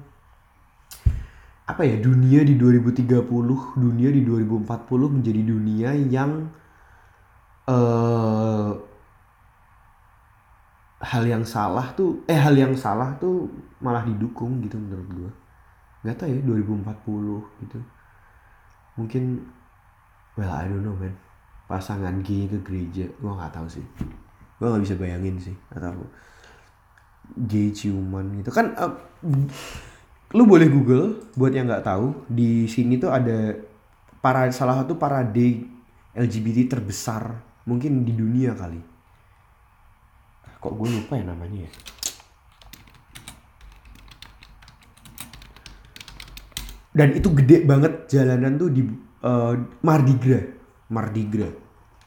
apa 1.71 1.87
ya 1.87 1.95
dunia 2.03 2.43
di 2.43 2.59
2030 2.59 3.31
dunia 3.79 4.09
di 4.11 4.21
2040 4.27 5.15
menjadi 5.15 5.41
dunia 5.41 5.89
yang 6.11 6.51
uh, 7.71 8.75
hal 11.01 11.23
yang 11.25 11.41
salah 11.47 11.89
tuh 11.95 12.21
eh 12.27 12.37
hal 12.37 12.53
yang 12.53 12.75
salah 12.77 13.15
tuh 13.17 13.49
malah 13.81 14.03
didukung 14.05 14.61
gitu 14.61 14.77
menurut 14.77 15.07
gue 15.09 15.31
nggak 16.01 16.17
tahu 16.17 16.29
ya 16.33 16.41
2040 16.41 17.61
gitu. 17.65 17.79
Mungkin 18.97 19.23
well 20.37 20.49
I 20.49 20.65
don't 20.65 20.81
know 20.81 20.97
man. 20.97 21.13
Pasangan 21.69 22.19
gay 22.25 22.49
ke 22.49 22.57
gereja 22.65 23.05
gue 23.05 23.31
nggak 23.31 23.53
tahu 23.53 23.69
sih. 23.69 23.85
Gue 24.57 24.67
nggak 24.67 24.83
bisa 24.83 24.95
bayangin 24.97 25.37
sih 25.37 25.55
atau 25.73 25.93
gay 27.45 27.69
ciuman 27.69 28.41
gitu. 28.41 28.49
Kan 28.49 28.73
uh, 28.77 28.93
lu 30.31 30.47
boleh 30.47 30.67
google 30.71 31.31
buat 31.35 31.51
yang 31.51 31.67
nggak 31.67 31.85
tahu 31.85 32.27
di 32.31 32.67
sini 32.67 32.95
tuh 32.95 33.11
ada 33.11 33.55
para 34.23 34.47
salah 34.55 34.83
satu 34.83 34.95
parade 34.95 35.67
LGBT 36.15 36.77
terbesar 36.77 37.35
mungkin 37.67 38.03
di 38.03 38.15
dunia 38.15 38.55
kali. 38.55 38.81
Kok 40.61 40.73
gue 40.77 40.87
lupa 40.93 41.17
ya 41.17 41.25
namanya 41.25 41.65
ya? 41.65 41.71
Dan 46.91 47.15
itu 47.15 47.31
gede 47.31 47.63
banget 47.63 48.11
jalanan 48.11 48.59
tuh 48.59 48.69
di 48.69 48.83
uh, 49.23 49.55
Mardi 49.81 50.15
Gras 50.19 50.45
Mardi 50.91 51.23
Gras 51.31 51.55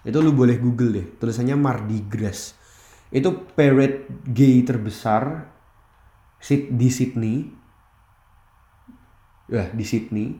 itu 0.05 0.19
lu 0.21 0.37
boleh 0.37 0.61
google 0.61 0.93
deh 0.93 1.07
tulisannya 1.17 1.57
Mardi 1.57 2.05
Gras 2.05 2.53
itu 3.09 3.33
parade 3.57 4.05
gay 4.29 4.61
terbesar 4.61 5.49
di 6.45 6.89
Sydney 6.93 7.49
ya 9.49 9.71
di 9.73 9.85
Sydney. 9.85 10.37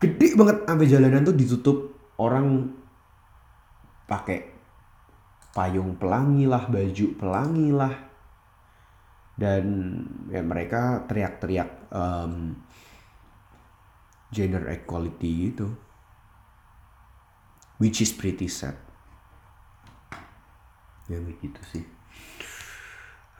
Gede 0.00 0.32
banget 0.32 0.64
sampai 0.64 0.88
jalanan 0.88 1.26
tuh 1.26 1.36
ditutup. 1.36 1.78
Orang 2.20 2.76
pakai 4.04 4.52
payung 5.56 5.96
pelangi 5.96 6.44
lah 6.44 6.68
baju 6.68 7.06
pelangi 7.16 7.68
lah. 7.72 7.94
Dan 9.40 9.64
ya 10.28 10.44
mereka 10.44 11.04
teriak-teriak 11.08 11.92
um, 11.92 12.52
gender 14.28 14.68
equality 14.68 15.52
gitu. 15.52 15.68
Which 17.80 18.04
is 18.04 18.12
pretty 18.12 18.52
sad. 18.52 18.76
Ya 21.08 21.16
begitu 21.24 21.60
sih. 21.72 21.84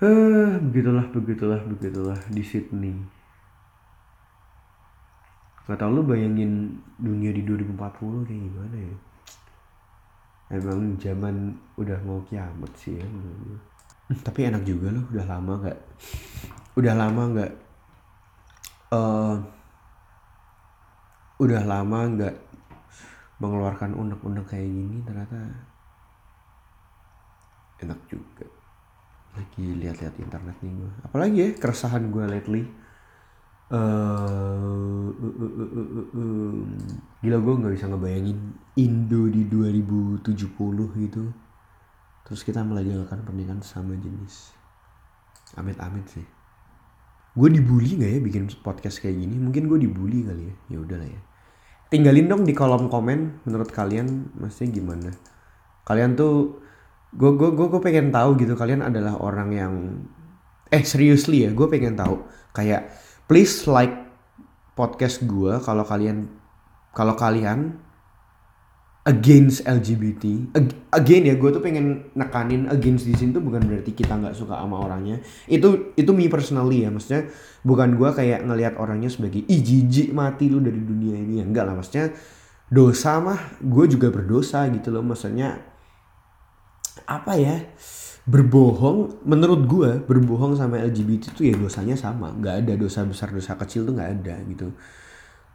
Uh, 0.00 0.56
begitulah 0.64 1.12
begitulah 1.12 1.60
begitulah 1.60 2.16
di 2.32 2.40
Sydney 2.40 3.19
Gak 5.70 5.78
tau 5.78 5.94
lu 5.94 6.02
bayangin 6.02 6.82
dunia 6.98 7.30
di 7.30 7.46
2040 7.46 8.26
kayak 8.26 8.42
gimana 8.42 8.74
ya? 8.74 8.96
Emang 10.50 10.98
zaman 10.98 11.54
udah 11.78 11.94
mau 12.02 12.18
kiamat 12.26 12.74
sih 12.74 12.98
ya 12.98 13.06
Tapi 14.26 14.50
enak 14.50 14.66
juga 14.66 14.90
loh 14.90 15.06
udah 15.14 15.26
lama 15.30 15.52
gak 15.62 15.78
Udah 16.74 16.94
lama 16.98 17.22
gak 17.38 17.52
uh, 18.90 19.38
udah 21.40 21.62
lama 21.64 21.98
nggak 22.18 22.36
mengeluarkan 23.40 23.96
unek-unek 23.96 24.44
kayak 24.52 24.68
gini 24.68 25.00
ternyata 25.06 25.38
enak 27.80 28.00
juga. 28.10 28.44
Lagi 29.38 29.64
lihat-lihat 29.78 30.18
internet 30.18 30.56
nih 30.60 30.74
gue 30.74 30.92
apalagi 31.06 31.38
ya 31.38 31.48
keresahan 31.56 32.10
gue 32.10 32.24
lately 32.26 32.66
uh, 33.70 35.08
uh, 35.10 35.34
uh, 35.40 35.52
uh, 35.62 35.70
uh, 35.78 36.08
uh, 36.18 36.60
gila 37.22 37.38
gue 37.38 37.54
nggak 37.62 37.72
bisa 37.78 37.86
ngebayangin 37.86 38.38
Indo 38.78 39.30
di 39.30 39.46
2070 39.46 41.06
gitu. 41.06 41.22
Terus 42.26 42.40
kita 42.46 42.62
melegalkan 42.62 43.22
pernikahan 43.26 43.62
sama 43.62 43.94
jenis. 43.98 44.54
Amit-amit 45.58 46.06
sih. 46.10 46.26
Gue 47.34 47.48
dibully 47.50 47.98
nggak 47.98 48.10
ya 48.10 48.20
bikin 48.22 48.44
podcast 48.62 48.98
kayak 48.98 49.18
gini? 49.18 49.38
Mungkin 49.38 49.70
gue 49.70 49.78
dibully 49.86 50.26
kali 50.26 50.50
ya. 50.50 50.54
Ya 50.74 50.78
udahlah 50.82 51.06
ya. 51.06 51.20
Tinggalin 51.90 52.30
dong 52.30 52.42
di 52.46 52.54
kolom 52.54 52.86
komen 52.86 53.42
menurut 53.46 53.70
kalian 53.74 54.30
maksudnya 54.38 54.70
gimana? 54.70 55.10
Kalian 55.82 56.14
tuh 56.14 56.62
gue 57.10 57.30
gue 57.34 57.50
gue 57.50 57.66
gue 57.66 57.80
pengen 57.82 58.14
tahu 58.14 58.38
gitu 58.38 58.54
kalian 58.54 58.86
adalah 58.86 59.18
orang 59.18 59.50
yang 59.50 59.74
eh 60.70 60.86
seriously 60.86 61.42
ya 61.42 61.50
gue 61.50 61.66
pengen 61.66 61.98
tahu. 61.98 62.22
Kayak 62.54 62.94
please 63.30 63.70
like 63.70 63.94
podcast 64.74 65.22
gue 65.22 65.62
kalau 65.62 65.86
kalian 65.86 66.26
kalau 66.90 67.14
kalian 67.14 67.78
against 69.06 69.62
LGBT 69.70 70.50
again 70.90 71.22
ya 71.30 71.38
gue 71.38 71.50
tuh 71.54 71.62
pengen 71.62 72.10
nekanin 72.18 72.66
against 72.66 73.06
di 73.06 73.14
sini 73.14 73.30
tuh 73.30 73.38
bukan 73.38 73.62
berarti 73.62 73.94
kita 73.94 74.18
nggak 74.18 74.34
suka 74.34 74.58
sama 74.58 74.82
orangnya. 74.82 75.22
Itu 75.46 75.94
itu 75.94 76.10
me 76.10 76.26
personally 76.26 76.82
ya 76.82 76.90
maksudnya 76.90 77.30
bukan 77.62 77.94
gue 77.94 78.10
kayak 78.10 78.42
ngelihat 78.42 78.74
orangnya 78.82 79.08
sebagai 79.08 79.46
ijiji 79.46 80.10
mati 80.10 80.50
lu 80.50 80.58
dari 80.58 80.82
dunia 80.82 81.14
ini. 81.14 81.38
Ya 81.38 81.44
enggak 81.46 81.70
lah 81.70 81.78
maksudnya 81.78 82.10
dosa 82.66 83.22
mah 83.22 83.62
gue 83.62 83.84
juga 83.86 84.10
berdosa 84.10 84.66
gitu 84.74 84.90
loh 84.90 85.06
maksudnya 85.06 85.62
apa 87.06 87.38
ya 87.38 87.62
berbohong 88.28 89.24
menurut 89.24 89.64
gue 89.64 89.90
berbohong 90.04 90.56
sama 90.56 90.80
LGBT 90.80 91.32
itu 91.36 91.48
ya 91.48 91.54
dosanya 91.56 91.96
sama. 91.96 92.32
Nggak 92.36 92.54
ada 92.66 92.72
dosa 92.76 93.04
besar 93.08 93.32
dosa 93.32 93.56
kecil 93.56 93.88
tuh 93.88 93.94
nggak 93.96 94.10
ada 94.20 94.34
gitu. 94.48 94.72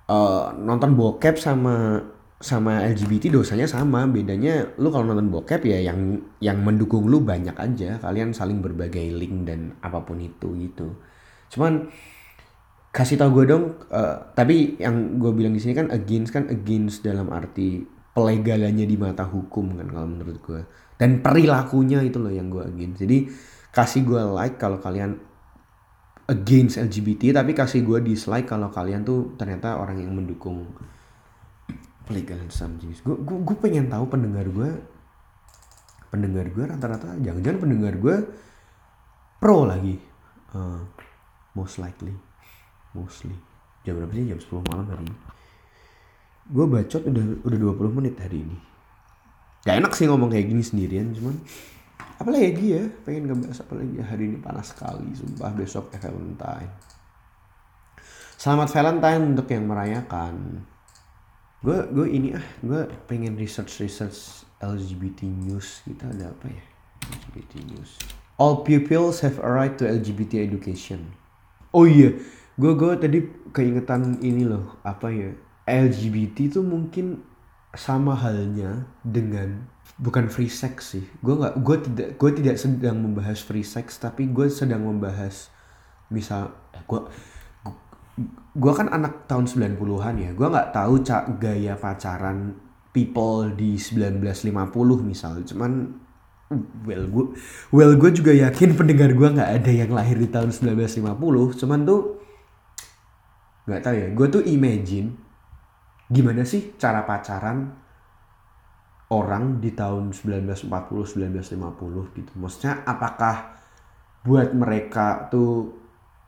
Uh, 0.06 0.54
nonton 0.62 0.94
bokep 0.94 1.38
sama 1.38 2.02
sama 2.42 2.86
LGBT 2.86 3.34
dosanya 3.34 3.70
sama. 3.70 4.10
Bedanya 4.10 4.74
lu 4.82 4.90
kalau 4.90 5.14
nonton 5.14 5.30
bokep 5.30 5.62
ya 5.66 5.82
yang 5.92 6.22
yang 6.42 6.62
mendukung 6.66 7.06
lu 7.06 7.22
banyak 7.22 7.54
aja. 7.54 8.02
Kalian 8.02 8.34
saling 8.34 8.62
berbagai 8.62 9.14
link 9.14 9.46
dan 9.46 9.78
apa 9.86 10.02
pun 10.02 10.18
itu 10.22 10.54
gitu. 10.58 10.98
Cuman 11.54 11.90
kasih 12.96 13.20
tau 13.20 13.28
gue 13.36 13.44
dong 13.44 13.76
uh, 13.92 14.32
tapi 14.32 14.80
yang 14.80 15.20
gue 15.20 15.28
bilang 15.36 15.52
di 15.52 15.60
sini 15.60 15.76
kan 15.76 15.92
against 15.92 16.32
kan 16.32 16.48
against 16.48 17.04
dalam 17.04 17.28
arti 17.28 17.84
pelegalannya 18.16 18.88
di 18.88 18.96
mata 18.96 19.28
hukum 19.28 19.76
kan 19.76 19.92
kalau 19.92 20.08
menurut 20.08 20.40
gue 20.40 20.62
dan 20.96 21.20
perilakunya 21.20 22.00
itu 22.04 22.18
loh 22.20 22.32
yang 22.32 22.48
gue 22.48 22.64
against. 22.64 23.04
Jadi 23.04 23.18
kasih 23.76 24.02
gue 24.08 24.22
like 24.32 24.56
kalau 24.56 24.80
kalian 24.80 25.20
against 26.32 26.80
LGBT 26.80 27.36
tapi 27.36 27.52
kasih 27.52 27.84
gue 27.84 28.00
dislike 28.02 28.48
kalau 28.48 28.72
kalian 28.72 29.04
tuh 29.04 29.36
ternyata 29.36 29.76
orang 29.76 30.00
yang 30.00 30.16
mendukung 30.16 30.72
pelegalan 32.08 32.48
saham 32.48 32.80
jenis. 32.80 33.04
Gue 33.04 33.20
gue 33.20 33.58
pengen 33.60 33.92
tahu 33.92 34.08
pendengar 34.08 34.48
gue 34.48 34.70
pendengar 36.08 36.48
gue 36.48 36.64
rata-rata 36.64 37.20
jangan-jangan 37.20 37.60
pendengar 37.60 37.94
gue 38.00 38.16
pro 39.44 39.68
lagi. 39.68 40.00
Uh, 40.56 40.80
most 41.52 41.84
likely 41.84 42.16
mostly. 42.96 43.36
Jam 43.84 44.00
berapa 44.00 44.16
sih? 44.16 44.32
Jam 44.32 44.40
10 44.40 44.72
malam 44.72 44.88
hari 44.88 45.04
ini. 45.04 45.18
Gue 46.48 46.66
bacot 46.72 47.04
udah 47.04 47.26
udah 47.44 47.58
20 47.76 47.98
menit 48.00 48.16
hari 48.24 48.48
ini 48.48 48.75
gak 49.66 49.82
enak 49.82 49.98
sih 49.98 50.06
ngomong 50.06 50.30
kayak 50.30 50.46
gini 50.46 50.62
sendirian 50.62 51.10
cuman 51.18 51.42
apalagi 52.22 52.78
ya 52.78 52.86
pengen 53.02 53.26
ngebahas 53.26 53.66
apa 53.66 53.74
lagi 53.82 53.94
ya 53.98 54.06
hari 54.06 54.24
ini 54.30 54.38
panas 54.38 54.72
sekali 54.72 55.10
sumpah 55.18 55.52
besok 55.58 55.90
Valentine. 55.98 56.72
Selamat 58.38 58.70
Valentine 58.70 59.24
untuk 59.34 59.50
yang 59.50 59.66
merayakan. 59.66 60.62
Gue 61.66 61.82
gue 61.90 62.08
ini 62.14 62.38
ah 62.38 62.46
gue 62.62 62.86
pengen 63.10 63.34
research 63.42 63.82
research 63.82 64.46
LGBT 64.62 65.26
news 65.26 65.82
kita 65.82 66.14
ada 66.14 66.30
apa 66.30 66.46
ya? 66.46 66.64
LGBT 67.10 67.54
news. 67.66 67.98
All 68.38 68.62
pupils 68.62 69.26
have 69.26 69.42
a 69.42 69.50
right 69.50 69.74
to 69.82 69.90
LGBT 69.90 70.46
education. 70.46 71.10
Oh 71.74 71.90
iya 71.90 72.14
gue 72.56 72.72
gue 72.78 72.94
tadi 73.02 73.18
keingetan 73.50 74.22
ini 74.22 74.46
loh 74.46 74.78
apa 74.86 75.10
ya? 75.10 75.34
LGBT 75.66 76.54
itu 76.54 76.62
mungkin 76.62 77.26
sama 77.76 78.16
halnya 78.16 78.88
dengan 79.04 79.68
bukan 80.00 80.28
free 80.28 80.52
sex 80.52 80.96
sih. 80.96 81.06
Gue 81.24 81.40
nggak 81.40 81.56
gue 81.64 81.78
tidak 81.88 82.10
gue 82.20 82.32
tidak 82.44 82.56
sedang 82.60 83.00
membahas 83.00 83.40
free 83.40 83.64
sex 83.64 84.00
tapi 84.00 84.28
gue 84.28 84.52
sedang 84.52 84.84
membahas 84.84 85.52
misal 86.12 86.52
eh, 86.76 86.84
gue 86.84 87.02
gue 88.56 88.74
kan 88.76 88.88
anak 88.92 89.28
tahun 89.28 89.48
90-an 89.48 90.16
ya. 90.20 90.32
Gue 90.36 90.48
nggak 90.48 90.72
tahu 90.76 90.94
cak 91.04 91.40
gaya 91.40 91.76
pacaran 91.80 92.56
people 92.92 93.52
di 93.52 93.76
1950 93.76 94.52
misal. 95.04 95.40
Cuman 95.44 95.72
well 96.86 97.06
gue 97.10 97.26
well 97.74 97.94
gue 97.98 98.12
juga 98.14 98.32
yakin 98.32 98.76
pendengar 98.80 99.12
gue 99.16 99.30
nggak 99.34 99.52
ada 99.64 99.72
yang 99.72 99.90
lahir 99.90 100.14
di 100.22 100.30
tahun 100.30 100.54
1950 100.54 101.58
cuman 101.58 101.80
tuh 101.88 102.02
nggak 103.68 103.82
tahu 103.84 103.96
ya. 103.96 104.08
Gue 104.12 104.28
tuh 104.28 104.44
imagine 104.44 105.25
gimana 106.10 106.46
sih 106.46 106.78
cara 106.78 107.02
pacaran 107.06 107.74
orang 109.10 109.62
di 109.62 109.74
tahun 109.74 110.14
1940 110.14 110.70
1950 110.70 112.18
gitu? 112.18 112.32
Maksudnya 112.38 112.86
apakah 112.86 113.58
buat 114.26 114.54
mereka 114.58 115.30
tuh 115.30 115.78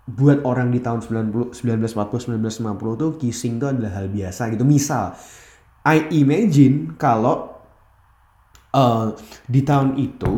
buat 0.07 0.45
orang 0.47 0.71
di 0.71 0.79
tahun 0.79 1.03
90 1.03 1.57
1940 1.57 2.39
1950 2.39 3.01
tuh 3.01 3.11
kissing 3.19 3.59
tuh 3.59 3.73
adalah 3.73 4.01
hal 4.01 4.07
biasa 4.07 4.53
gitu. 4.53 4.63
Misal 4.63 5.17
I 5.87 6.07
imagine 6.15 6.95
kalau 6.95 7.57
uh, 8.71 9.11
di 9.47 9.61
tahun 9.63 9.97
itu 9.99 10.35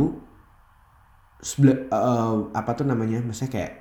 uh, 1.92 2.36
apa 2.56 2.72
tuh 2.74 2.86
namanya? 2.88 3.22
Maksudnya 3.22 3.52
kayak 3.52 3.74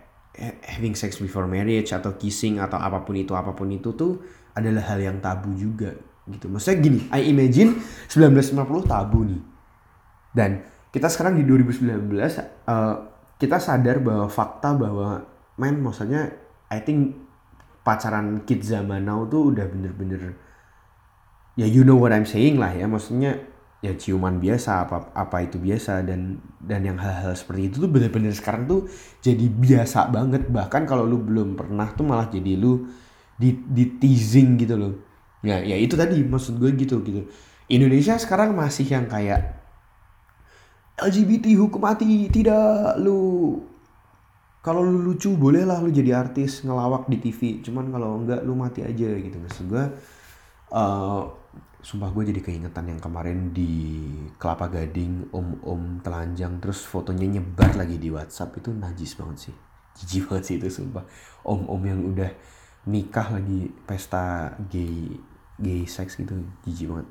having 0.62 0.94
sex 0.94 1.18
before 1.18 1.50
marriage 1.50 1.90
atau 1.90 2.14
kissing 2.14 2.62
atau 2.62 2.78
apa 2.78 3.02
pun 3.02 3.18
itu 3.18 3.34
apa 3.34 3.52
pun 3.54 3.66
itu 3.74 3.90
tuh 3.98 4.22
adalah 4.58 4.84
hal 4.90 4.98
yang 4.98 5.18
tabu 5.22 5.54
juga 5.54 5.94
gitu. 6.28 6.50
Maksudnya 6.50 6.78
gini, 6.82 6.98
I 7.14 7.32
imagine 7.32 7.78
1950 8.10 8.90
tabu 8.90 9.24
nih. 9.24 9.42
Dan 10.34 10.50
kita 10.92 11.08
sekarang 11.08 11.40
di 11.40 11.44
2019 11.46 11.88
uh, 12.68 12.96
kita 13.38 13.56
sadar 13.62 14.02
bahwa 14.02 14.26
fakta 14.26 14.74
bahwa 14.74 15.24
men 15.60 15.78
maksudnya 15.78 16.32
I 16.68 16.82
think 16.82 17.16
pacaran 17.86 18.44
kids 18.44 18.68
zaman 18.68 19.08
now 19.08 19.24
tuh 19.24 19.54
udah 19.54 19.64
bener-bener 19.68 20.36
ya 21.56 21.64
you 21.64 21.86
know 21.86 21.96
what 21.96 22.12
I'm 22.12 22.28
saying 22.28 22.60
lah 22.60 22.72
ya 22.74 22.84
maksudnya 22.84 23.40
ya 23.78 23.94
ciuman 23.94 24.42
biasa 24.42 24.84
apa 24.90 25.14
apa 25.14 25.46
itu 25.46 25.62
biasa 25.62 26.02
dan 26.02 26.42
dan 26.58 26.82
yang 26.82 26.98
hal-hal 26.98 27.30
seperti 27.38 27.70
itu 27.70 27.76
tuh 27.86 27.90
bener-bener 27.90 28.34
sekarang 28.34 28.66
tuh 28.66 28.90
jadi 29.22 29.46
biasa 29.46 30.10
banget 30.10 30.50
bahkan 30.50 30.82
kalau 30.82 31.06
lu 31.06 31.22
belum 31.22 31.54
pernah 31.54 31.86
tuh 31.94 32.02
malah 32.02 32.26
jadi 32.26 32.58
lu 32.58 32.90
di 33.38 33.54
di 33.70 33.84
teasing 33.96 34.58
gitu 34.58 34.74
loh. 34.74 34.94
Ya 35.46 35.62
ya 35.62 35.78
itu 35.78 35.94
tadi 35.94 36.18
maksud 36.26 36.58
gue 36.58 36.74
gitu 36.74 36.98
gitu. 37.06 37.22
Indonesia 37.70 38.18
sekarang 38.18 38.58
masih 38.58 38.84
yang 38.90 39.06
kayak 39.06 39.54
LGBT 40.98 41.54
hukum 41.62 41.86
mati 41.86 42.26
tidak 42.26 42.98
lu 42.98 43.62
kalau 44.58 44.82
lu 44.82 44.98
lucu 45.06 45.30
boleh 45.38 45.62
lah 45.62 45.78
lu 45.78 45.94
jadi 45.94 46.18
artis 46.18 46.66
ngelawak 46.66 47.06
di 47.06 47.22
TV 47.22 47.62
cuman 47.62 47.94
kalau 47.94 48.18
enggak 48.18 48.42
lu 48.42 48.58
mati 48.58 48.82
aja 48.82 49.06
gitu. 49.06 49.38
Maksud 49.38 49.64
gue 49.70 49.84
uh, 50.74 51.22
sumpah 51.78 52.10
gue 52.10 52.34
jadi 52.34 52.40
keingetan 52.42 52.90
yang 52.90 52.98
kemarin 52.98 53.54
di 53.54 54.02
Kelapa 54.42 54.66
Gading 54.66 55.30
om-om 55.30 56.02
telanjang 56.02 56.58
terus 56.58 56.82
fotonya 56.82 57.38
nyebar 57.38 57.78
lagi 57.78 58.02
di 58.02 58.10
WhatsApp. 58.10 58.58
Itu 58.58 58.74
najis 58.74 59.14
banget 59.14 59.48
sih. 59.48 59.54
Jijik 60.02 60.34
banget 60.34 60.44
sih 60.50 60.54
itu 60.58 60.66
sumpah. 60.82 61.06
Om-om 61.46 61.82
yang 61.86 62.02
udah 62.02 62.30
nikah 62.88 63.36
lagi 63.36 63.68
pesta 63.84 64.56
gay 64.72 65.20
gay 65.60 65.84
sex 65.84 66.16
gitu 66.16 66.32
jijik 66.64 66.88
banget. 66.88 67.06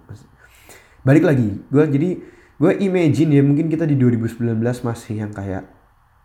Balik 1.05 1.23
lagi 1.29 1.61
gue 1.69 1.83
jadi 1.85 2.09
gue 2.57 2.71
imagine 2.81 3.37
ya 3.37 3.41
mungkin 3.45 3.69
kita 3.69 3.85
di 3.85 3.93
2019 3.93 4.57
masih 4.81 5.21
yang 5.21 5.29
kayak 5.29 5.69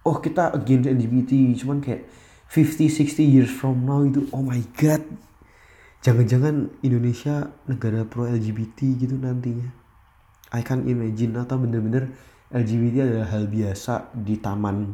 oh 0.09 0.17
kita 0.17 0.57
against 0.57 0.89
LGBT 0.89 1.53
cuman 1.61 1.85
kayak 1.85 2.09
50 2.49 2.89
60 2.89 3.21
years 3.29 3.53
from 3.53 3.85
now 3.85 4.01
itu 4.01 4.25
oh 4.33 4.41
my 4.41 4.59
god. 4.81 5.05
Jangan-jangan 6.03 6.83
Indonesia 6.83 7.55
negara 7.71 8.03
pro 8.03 8.27
LGBT 8.27 8.99
gitu 8.99 9.15
nantinya. 9.15 9.71
I 10.51 10.67
can 10.67 10.91
imagine 10.91 11.39
atau 11.39 11.63
bener-bener 11.63 12.11
LGBT 12.51 13.07
adalah 13.07 13.29
hal 13.31 13.47
biasa 13.47 14.11
di 14.11 14.35
taman. 14.43 14.91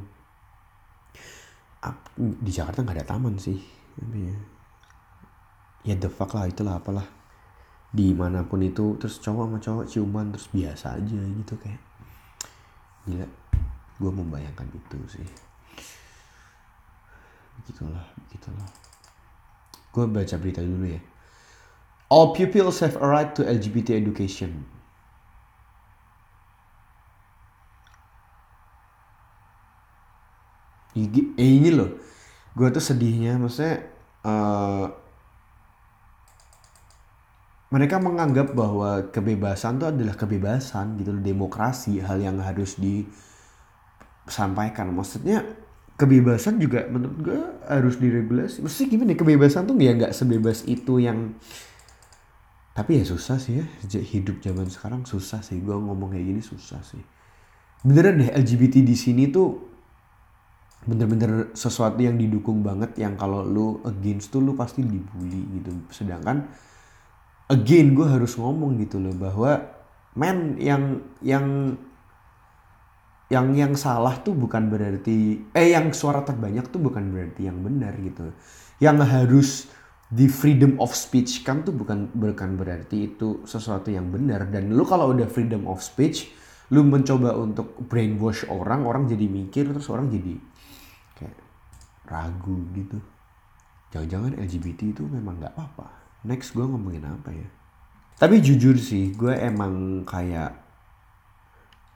Di 2.19 2.51
Jakarta 2.53 2.85
nggak 2.85 2.97
ada 3.01 3.07
taman 3.17 3.41
sih 3.41 3.78
ya 5.87 5.95
the 5.99 6.11
fuck 6.11 6.35
lah 6.35 6.47
itulah 6.47 6.79
apalah. 6.79 7.07
Di 7.89 8.13
mana 8.13 8.45
pun 8.45 8.61
itu 8.61 9.01
terus 9.01 9.17
cowok 9.19 9.45
sama 9.49 9.59
cowok 9.59 9.85
ciuman 9.89 10.27
terus 10.31 10.49
biasa 10.53 11.01
aja 11.01 11.19
gitu 11.19 11.55
kayak. 11.57 11.83
Gila 13.09 13.27
gue 13.99 14.13
membayangkan 14.13 14.69
itu 14.71 14.99
sih. 15.11 15.29
Begitulah 17.59 18.07
begitulah. 18.27 18.69
Gue 19.91 20.05
baca 20.07 20.37
berita 20.39 20.63
dulu 20.63 20.87
ya. 20.87 21.01
All 22.09 22.33
pupils 22.33 22.81
have 22.81 22.97
a 22.97 23.05
right 23.05 23.35
to 23.37 23.45
LGBT 23.45 24.01
education. 24.01 24.65
Eh, 30.97 31.07
ini 31.39 31.71
loh, 31.71 31.95
gue 32.59 32.69
tuh 32.75 32.83
sedihnya, 32.83 33.39
maksudnya 33.39 33.87
uh, 34.27 34.91
mereka 37.71 38.03
menganggap 38.03 38.59
bahwa 38.59 39.07
kebebasan 39.15 39.79
tuh 39.79 39.95
adalah 39.95 40.19
kebebasan 40.19 40.99
gitu, 40.99 41.15
demokrasi, 41.15 42.03
hal 42.03 42.19
yang 42.19 42.43
harus 42.43 42.75
disampaikan. 42.83 44.91
Maksudnya 44.91 45.47
kebebasan 45.95 46.59
juga 46.59 46.91
menurut 46.91 47.19
gue 47.23 47.39
harus 47.71 48.03
diregulasi. 48.03 48.67
Mesti 48.67 48.91
gimana 48.91 49.15
ya, 49.15 49.23
kebebasan 49.23 49.71
tuh 49.71 49.79
ya 49.79 49.95
nggak 49.95 50.11
sebebas 50.11 50.67
itu 50.67 50.99
yang 50.99 51.39
tapi 52.79 53.03
ya 53.03 53.03
susah 53.03 53.43
sih 53.43 53.59
ya 53.59 53.67
hidup 53.91 54.39
zaman 54.39 54.71
sekarang 54.71 55.03
susah 55.03 55.43
sih 55.43 55.59
gue 55.59 55.75
ngomong 55.75 56.15
kayak 56.15 56.31
gini 56.31 56.39
susah 56.39 56.79
sih 56.87 57.03
beneran 57.83 58.23
deh 58.23 58.31
LGBT 58.31 58.87
di 58.87 58.95
sini 58.95 59.35
tuh 59.35 59.68
bener-bener 60.89 61.53
sesuatu 61.53 62.01
yang 62.01 62.17
didukung 62.17 62.65
banget 62.65 62.97
yang 62.97 63.13
kalau 63.21 63.45
lu 63.45 63.85
against 63.85 64.33
tuh 64.33 64.41
lu 64.41 64.57
pasti 64.57 64.81
dibully 64.81 65.61
gitu. 65.61 65.85
Sedangkan 65.93 66.49
again 67.53 67.93
gue 67.93 68.09
harus 68.09 68.33
ngomong 68.41 68.81
gitu 68.81 68.97
loh 68.97 69.13
bahwa 69.13 69.69
men 70.17 70.57
yang 70.57 71.05
yang 71.21 71.77
yang 73.29 73.53
yang 73.53 73.77
salah 73.77 74.17
tuh 74.25 74.33
bukan 74.33 74.73
berarti 74.73 75.45
eh 75.53 75.77
yang 75.77 75.93
suara 75.93 76.25
terbanyak 76.25 76.73
tuh 76.73 76.81
bukan 76.81 77.13
berarti 77.13 77.53
yang 77.53 77.61
benar 77.61 77.93
gitu. 78.01 78.33
Yang 78.81 78.99
harus 79.05 79.49
di 80.09 80.25
freedom 80.25 80.81
of 80.81 80.97
speech 80.97 81.45
kan 81.45 81.61
tuh 81.69 81.77
bukan 81.77 82.09
bukan 82.17 82.57
berarti 82.57 83.13
itu 83.13 83.45
sesuatu 83.45 83.93
yang 83.93 84.09
benar. 84.09 84.49
Dan 84.49 84.73
lu 84.73 84.89
kalau 84.89 85.13
udah 85.13 85.29
freedom 85.29 85.69
of 85.69 85.85
speech 85.85 86.33
lu 86.73 86.85
mencoba 86.85 87.33
untuk 87.37 87.77
brainwash 87.89 88.45
orang 88.49 88.85
orang 88.85 89.09
jadi 89.09 89.25
mikir 89.25 89.73
terus 89.73 89.89
orang 89.89 90.13
jadi 90.13 90.37
ragu 92.09 92.57
gitu. 92.73 92.99
Jangan-jangan 93.93 94.37
LGBT 94.41 94.97
itu 94.97 95.05
memang 95.05 95.41
nggak 95.41 95.53
apa-apa. 95.57 95.89
Next 96.25 96.57
gue 96.57 96.65
ngomongin 96.65 97.05
apa 97.05 97.31
ya? 97.33 97.49
Tapi 98.19 98.43
jujur 98.43 98.75
sih 98.81 99.15
gue 99.15 99.31
emang 99.31 100.03
kayak 100.03 100.57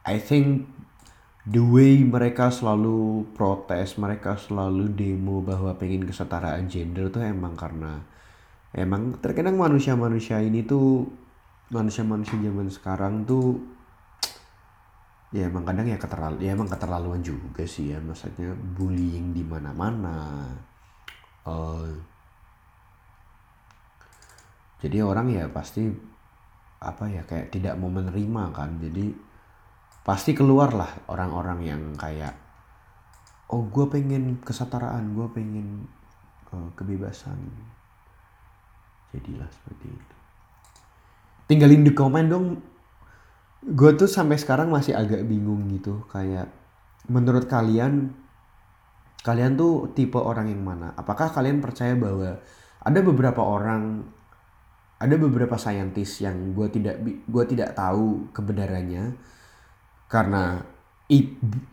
I 0.07 0.19
think 0.23 0.71
the 1.49 1.63
way 1.63 2.03
mereka 2.07 2.51
selalu 2.55 3.27
protes, 3.35 3.99
mereka 3.99 4.39
selalu 4.39 4.95
demo 4.95 5.43
bahwa 5.43 5.75
pengen 5.75 6.07
kesetaraan 6.07 6.71
gender 6.71 7.11
tuh 7.11 7.27
emang 7.27 7.59
karena 7.59 8.03
emang 8.71 9.19
terkadang 9.19 9.59
manusia-manusia 9.59 10.39
ini 10.39 10.63
tuh 10.63 11.11
manusia-manusia 11.75 12.39
zaman 12.39 12.69
sekarang 12.71 13.15
tuh 13.27 13.59
ya 15.33 15.49
emang 15.49 15.65
kadang 15.65 15.89
ya 15.89 15.97
keterlaluan 15.97 16.45
ya 16.45 16.53
emang 16.53 16.69
keterlaluan 16.69 17.25
juga 17.25 17.65
sih 17.65 17.97
ya 17.97 17.99
maksudnya 18.05 18.53
bullying 18.77 19.33
di 19.33 19.41
mana-mana. 19.41 20.45
Uh, 21.43 21.89
jadi 24.79 25.03
orang 25.03 25.33
ya 25.33 25.49
pasti 25.49 25.89
apa 26.83 27.09
ya 27.09 27.25
kayak 27.25 27.49
tidak 27.55 27.79
mau 27.79 27.89
menerima 27.89 28.43
kan 28.51 28.77
jadi 28.77 29.15
pasti 30.03 30.35
keluar 30.35 30.75
lah 30.75 30.91
orang-orang 31.07 31.59
yang 31.63 31.83
kayak 31.95 32.35
oh 33.49 33.63
gue 33.71 33.87
pengen 33.87 34.43
kesetaraan 34.45 35.17
gue 35.17 35.27
pengen 35.33 35.89
uh, 36.53 36.69
kebebasan. 36.77 37.41
Jadilah 39.13 39.49
seperti 39.49 39.93
itu. 39.93 40.17
Tinggalin 41.49 41.85
di 41.85 41.93
komen 41.93 42.27
dong 42.33 42.47
gue 43.63 43.91
tuh 43.95 44.11
sampai 44.11 44.43
sekarang 44.43 44.75
masih 44.75 44.99
agak 44.99 45.23
bingung 45.23 45.71
gitu 45.71 46.03
kayak 46.11 46.51
menurut 47.07 47.47
kalian 47.47 48.11
kalian 49.23 49.55
tuh 49.55 49.95
tipe 49.95 50.19
orang 50.19 50.51
yang 50.51 50.63
mana? 50.67 50.99
Apakah 50.99 51.31
kalian 51.31 51.63
percaya 51.63 51.95
bahwa 51.95 52.43
ada 52.83 53.01
beberapa 53.07 53.39
orang 53.39 54.03
ada 54.99 55.15
beberapa 55.19 55.55
saintis 55.59 56.23
yang 56.23 56.55
gue 56.55 56.67
tidak 56.75 56.99
gue 57.07 57.45
tidak 57.47 57.79
tahu 57.79 58.31
kebenarannya? 58.35 59.15
Karena 60.11 60.59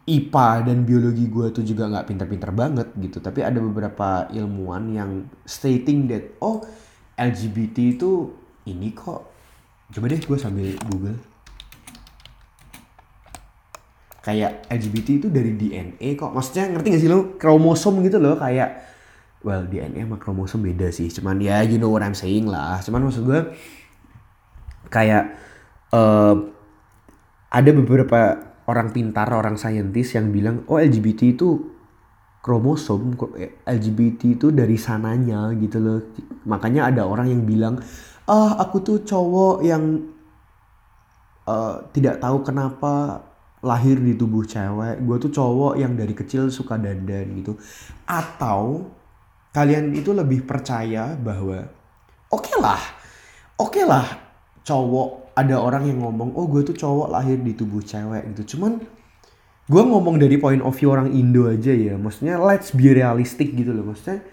IPA 0.06 0.50
dan 0.70 0.86
biologi 0.86 1.26
gue 1.26 1.48
tuh 1.50 1.66
juga 1.66 1.90
nggak 1.90 2.06
pinter-pinter 2.12 2.52
banget 2.52 2.92
gitu 3.00 3.24
tapi 3.24 3.40
ada 3.40 3.58
beberapa 3.64 4.28
ilmuwan 4.36 4.92
yang 4.92 5.12
stating 5.48 6.12
that 6.12 6.38
oh 6.44 6.62
LGBT 7.18 7.98
itu 7.98 8.30
ini 8.70 8.94
kok. 8.94 9.26
Coba 9.90 10.06
deh 10.06 10.22
gue 10.22 10.38
sambil 10.38 10.78
google 10.86 11.29
kayak 14.20 14.68
LGBT 14.68 15.08
itu 15.24 15.28
dari 15.32 15.56
DNA 15.56 16.20
kok. 16.20 16.32
Maksudnya 16.36 16.76
ngerti 16.76 16.88
gak 16.96 17.02
sih 17.02 17.10
lo 17.12 17.20
kromosom 17.40 18.04
gitu 18.04 18.20
loh 18.20 18.36
kayak 18.36 18.70
well 19.44 19.64
DNA 19.64 20.04
sama 20.04 20.18
kromosom 20.20 20.64
beda 20.64 20.92
sih. 20.92 21.08
Cuman 21.08 21.40
ya 21.40 21.64
you 21.64 21.80
know 21.80 21.92
what 21.92 22.04
I'm 22.04 22.18
saying 22.18 22.48
lah. 22.48 22.84
Cuman 22.84 23.08
maksud 23.08 23.24
gue 23.24 23.42
kayak 24.92 25.40
uh, 25.96 26.36
ada 27.50 27.72
beberapa 27.74 28.50
orang 28.70 28.94
pintar 28.94 29.34
orang 29.34 29.58
saintis 29.58 30.14
yang 30.14 30.30
bilang 30.30 30.62
oh 30.70 30.78
LGBT 30.78 31.34
itu 31.34 31.50
kromosom 32.40 33.18
LGBT 33.66 34.40
itu 34.40 34.48
dari 34.52 34.76
sananya 34.76 35.50
gitu 35.56 35.78
loh. 35.80 36.00
Makanya 36.46 36.92
ada 36.92 37.08
orang 37.08 37.32
yang 37.32 37.44
bilang 37.48 37.80
ah 38.30 38.62
aku 38.62 38.84
tuh 38.86 38.98
cowok 39.02 39.66
yang 39.66 40.14
uh, 41.50 41.82
tidak 41.96 42.22
tahu 42.22 42.46
kenapa 42.46 43.26
lahir 43.60 44.00
di 44.00 44.16
tubuh 44.16 44.48
cewek 44.48 45.04
gue 45.04 45.18
tuh 45.28 45.32
cowok 45.36 45.74
yang 45.76 45.94
dari 46.00 46.16
kecil 46.16 46.48
suka 46.48 46.80
dandan 46.80 47.28
gitu 47.36 47.60
atau 48.08 48.88
kalian 49.52 49.92
itu 49.92 50.16
lebih 50.16 50.48
percaya 50.48 51.18
bahwa 51.20 51.68
oke 52.32 52.48
okay 52.48 52.58
lah 52.62 52.82
oke 53.60 53.76
okay 53.76 53.84
lah 53.84 54.08
cowok 54.64 55.36
ada 55.36 55.60
orang 55.60 55.92
yang 55.92 56.00
ngomong 56.00 56.36
oh 56.40 56.48
gue 56.48 56.64
tuh 56.72 56.76
cowok 56.76 57.12
lahir 57.12 57.36
di 57.40 57.52
tubuh 57.52 57.84
cewek 57.84 58.32
gitu 58.36 58.56
cuman 58.56 58.80
gue 59.70 59.84
ngomong 59.84 60.16
dari 60.18 60.40
point 60.40 60.64
of 60.64 60.74
view 60.74 60.96
orang 60.96 61.12
Indo 61.12 61.52
aja 61.52 61.76
ya 61.76 62.00
maksudnya 62.00 62.40
let's 62.40 62.72
be 62.72 62.96
realistic 62.96 63.52
gitu 63.52 63.76
loh 63.76 63.92
maksudnya 63.92 64.24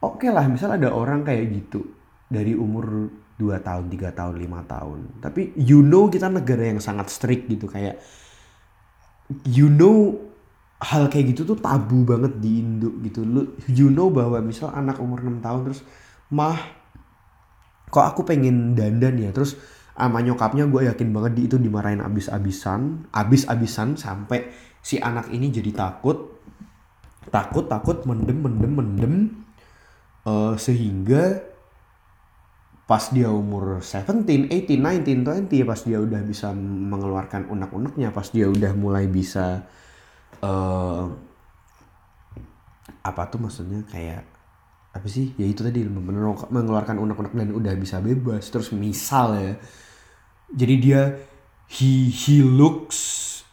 oke 0.00 0.24
okay 0.24 0.32
lah 0.32 0.48
misal 0.48 0.72
ada 0.72 0.88
orang 0.88 1.28
kayak 1.28 1.52
gitu 1.52 1.92
dari 2.32 2.56
umur 2.56 3.12
2 3.36 3.58
tahun, 3.58 3.90
3 3.90 4.14
tahun, 4.14 4.34
5 4.38 4.62
tahun. 4.70 4.98
Tapi 5.18 5.42
you 5.58 5.82
know 5.82 6.06
kita 6.06 6.30
negara 6.30 6.70
yang 6.70 6.78
sangat 6.78 7.10
strict 7.10 7.50
gitu 7.50 7.66
kayak 7.66 7.98
you 9.46 9.70
know 9.70 10.18
hal 10.82 11.06
kayak 11.06 11.34
gitu 11.34 11.46
tuh 11.46 11.58
tabu 11.58 12.02
banget 12.02 12.42
di 12.42 12.58
Indo 12.58 12.90
gitu. 13.06 13.22
Lu 13.22 13.54
you 13.70 13.88
know 13.88 14.10
bahwa 14.10 14.42
misal 14.42 14.74
anak 14.74 14.98
umur 14.98 15.22
6 15.22 15.38
tahun 15.38 15.60
terus 15.70 15.80
mah 16.32 16.58
kok 17.92 18.06
aku 18.08 18.24
pengen 18.24 18.72
dandan 18.72 19.20
ya 19.20 19.30
terus 19.36 19.60
sama 19.92 20.24
nyokapnya 20.24 20.64
gue 20.66 20.88
yakin 20.88 21.12
banget 21.12 21.32
di 21.36 21.42
itu 21.46 21.56
dimarahin 21.60 22.00
abis-abisan 22.00 23.12
abis-abisan 23.12 24.00
sampai 24.00 24.48
si 24.80 24.96
anak 24.96 25.28
ini 25.28 25.52
jadi 25.52 25.70
takut 25.76 26.40
takut 27.28 27.68
takut 27.68 28.02
mendem 28.08 28.40
mendem 28.40 28.72
mendem 28.72 29.14
uh, 30.24 30.56
sehingga 30.56 31.51
pas 32.92 33.08
dia 33.08 33.32
umur 33.32 33.80
17, 33.80 34.52
18, 34.52 34.68
19, 34.68 35.48
20 35.48 35.64
pas 35.64 35.80
dia 35.80 35.96
udah 35.96 36.20
bisa 36.20 36.52
mengeluarkan 36.92 37.48
unek-uneknya, 37.48 38.12
pas 38.12 38.28
dia 38.28 38.52
udah 38.52 38.76
mulai 38.76 39.08
bisa 39.08 39.64
uh, 40.44 41.08
apa 43.00 43.22
tuh 43.32 43.40
maksudnya 43.40 43.80
kayak 43.88 44.28
apa 44.92 45.08
sih? 45.08 45.32
Ya 45.40 45.48
itu 45.48 45.64
tadi 45.64 45.88
mengeluarkan 46.52 47.00
unek-unek 47.00 47.32
dan 47.32 47.56
udah 47.56 47.72
bisa 47.80 47.96
bebas. 48.04 48.52
Terus 48.52 48.76
misal 48.76 49.40
ya 49.40 49.52
jadi 50.52 50.74
dia 50.76 51.00
he 51.72 52.12
he 52.12 52.44
looks 52.44 53.00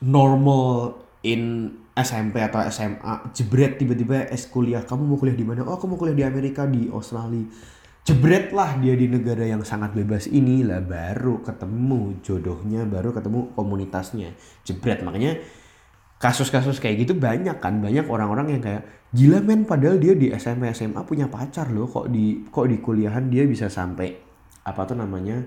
normal 0.04 1.00
in 1.24 1.72
SMP 1.96 2.44
atau 2.44 2.60
SMA 2.68 3.32
jebret 3.32 3.80
tiba-tiba 3.80 4.28
es 4.28 4.52
kuliah 4.52 4.84
kamu 4.84 5.16
mau 5.16 5.16
kuliah 5.16 5.40
di 5.40 5.48
mana? 5.48 5.64
Oh 5.64 5.80
aku 5.80 5.88
mau 5.88 5.96
kuliah 5.96 6.28
di 6.28 6.28
Amerika 6.28 6.68
di 6.68 6.92
Australia 6.92 7.79
jebret 8.08 8.50
lah 8.56 8.80
dia 8.82 8.98
di 8.98 9.06
negara 9.06 9.46
yang 9.46 9.62
sangat 9.62 9.94
bebas. 9.94 10.26
Ini 10.28 10.66
lah 10.66 10.82
baru 10.82 11.46
ketemu 11.46 12.20
jodohnya 12.26 12.82
baru 12.88 13.14
ketemu 13.14 13.54
komunitasnya. 13.54 14.34
Jebret. 14.66 15.06
Makanya 15.06 15.40
kasus-kasus 16.20 16.82
kayak 16.84 17.08
gitu 17.08 17.14
banyak 17.16 17.58
kan. 17.62 17.80
Banyak 17.80 18.10
orang-orang 18.10 18.58
yang 18.58 18.62
kayak 18.64 18.84
gila 19.14 19.42
men 19.42 19.66
padahal 19.66 19.98
dia 19.98 20.14
di 20.14 20.30
SMP 20.34 20.70
SMA 20.74 21.02
punya 21.06 21.30
pacar 21.30 21.70
loh. 21.70 21.88
Kok 21.88 22.12
di 22.12 22.44
kok 22.50 22.68
di 22.68 22.78
kuliahan 22.82 23.30
dia 23.32 23.46
bisa 23.46 23.72
sampai 23.72 24.12
apa 24.66 24.82
tuh 24.84 24.98
namanya 25.00 25.40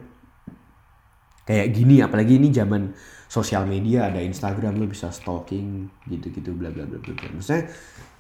kayak 1.45 1.75
gini. 1.75 2.01
Apalagi 2.01 2.39
ini 2.39 2.49
zaman 2.55 2.95
sosial 3.29 3.65
media 3.65 4.13
ada 4.13 4.21
Instagram 4.21 4.77
lo 4.77 4.87
bisa 4.89 5.09
stalking 5.09 5.89
gitu-gitu 6.09 6.53
bla 6.53 6.73
bla 6.73 6.89
bla 6.89 7.01
bla. 7.01 7.13
Maksudnya 7.33 7.69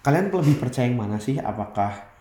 kalian 0.02 0.32
lebih 0.32 0.56
percaya 0.58 0.90
yang 0.90 0.98
mana 0.98 1.22
sih? 1.22 1.38
Apakah 1.38 2.11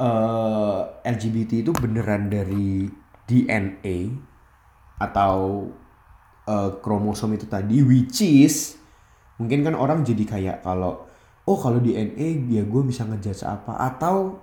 eh, 0.00 0.80
LGBT 1.04 1.60
itu 1.62 1.72
beneran 1.76 2.32
dari 2.32 2.88
DNA 3.28 3.98
atau 5.00 5.64
uh, 6.44 6.70
kromosom 6.82 7.32
itu 7.32 7.46
tadi 7.46 7.80
which 7.80 8.20
is 8.20 8.76
mungkin 9.40 9.64
kan 9.64 9.72
orang 9.78 10.04
jadi 10.04 10.24
kayak 10.26 10.56
kalau 10.60 11.08
oh 11.48 11.56
kalau 11.56 11.80
DNA 11.80 12.50
ya 12.50 12.62
gue 12.66 12.82
bisa 12.84 13.06
ngejudge 13.06 13.46
apa. 13.46 13.78
Atau 13.80 14.38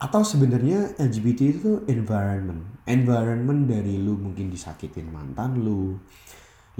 atau 0.00 0.22
sebenarnya 0.24 0.96
LGBT 0.96 1.40
itu 1.60 1.70
environment. 1.88 2.64
Environment 2.88 3.68
dari 3.68 4.00
lu 4.00 4.16
mungkin 4.16 4.48
disakitin 4.48 5.12
mantan 5.12 5.60
lu 5.60 5.98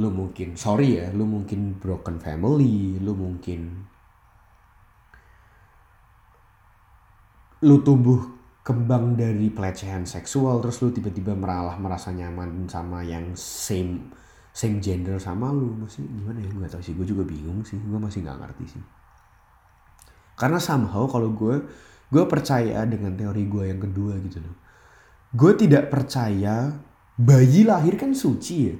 lu 0.00 0.08
mungkin 0.08 0.56
sorry 0.56 0.96
ya 0.96 1.12
lu 1.12 1.28
mungkin 1.28 1.76
broken 1.76 2.16
family 2.22 2.96
lu 3.02 3.12
mungkin 3.12 3.89
lu 7.60 7.84
tumbuh 7.84 8.40
kembang 8.60 9.16
dari 9.16 9.48
pelecehan 9.52 10.04
seksual 10.04 10.60
terus 10.60 10.80
lu 10.84 10.92
tiba-tiba 10.92 11.32
meralah 11.36 11.76
merasa 11.80 12.12
nyaman 12.12 12.68
sama 12.68 13.00
yang 13.04 13.32
same 13.36 14.12
same 14.52 14.82
gender 14.82 15.16
sama 15.16 15.48
lu 15.54 15.74
masih 15.80 16.04
gimana 16.04 16.42
ya? 16.42 16.50
Gue 16.50 16.66
tau 16.68 16.82
sih 16.82 16.92
gue 16.96 17.06
juga 17.06 17.24
bingung 17.24 17.62
sih 17.64 17.78
gue 17.78 17.98
masih 17.98 18.24
nggak 18.24 18.38
ngerti 18.40 18.64
sih. 18.76 18.82
Karena 20.36 20.56
somehow 20.56 21.04
kalau 21.06 21.32
gue 21.32 21.56
gue 22.10 22.24
percaya 22.26 22.82
dengan 22.88 23.14
teori 23.14 23.44
gue 23.46 23.64
yang 23.70 23.80
kedua 23.80 24.18
gitu 24.24 24.42
loh. 24.42 24.56
Gue 25.30 25.54
tidak 25.54 25.92
percaya 25.92 26.74
bayi 27.14 27.62
lahir 27.62 27.94
kan 28.00 28.16
suci 28.16 28.56
ya. 28.66 28.76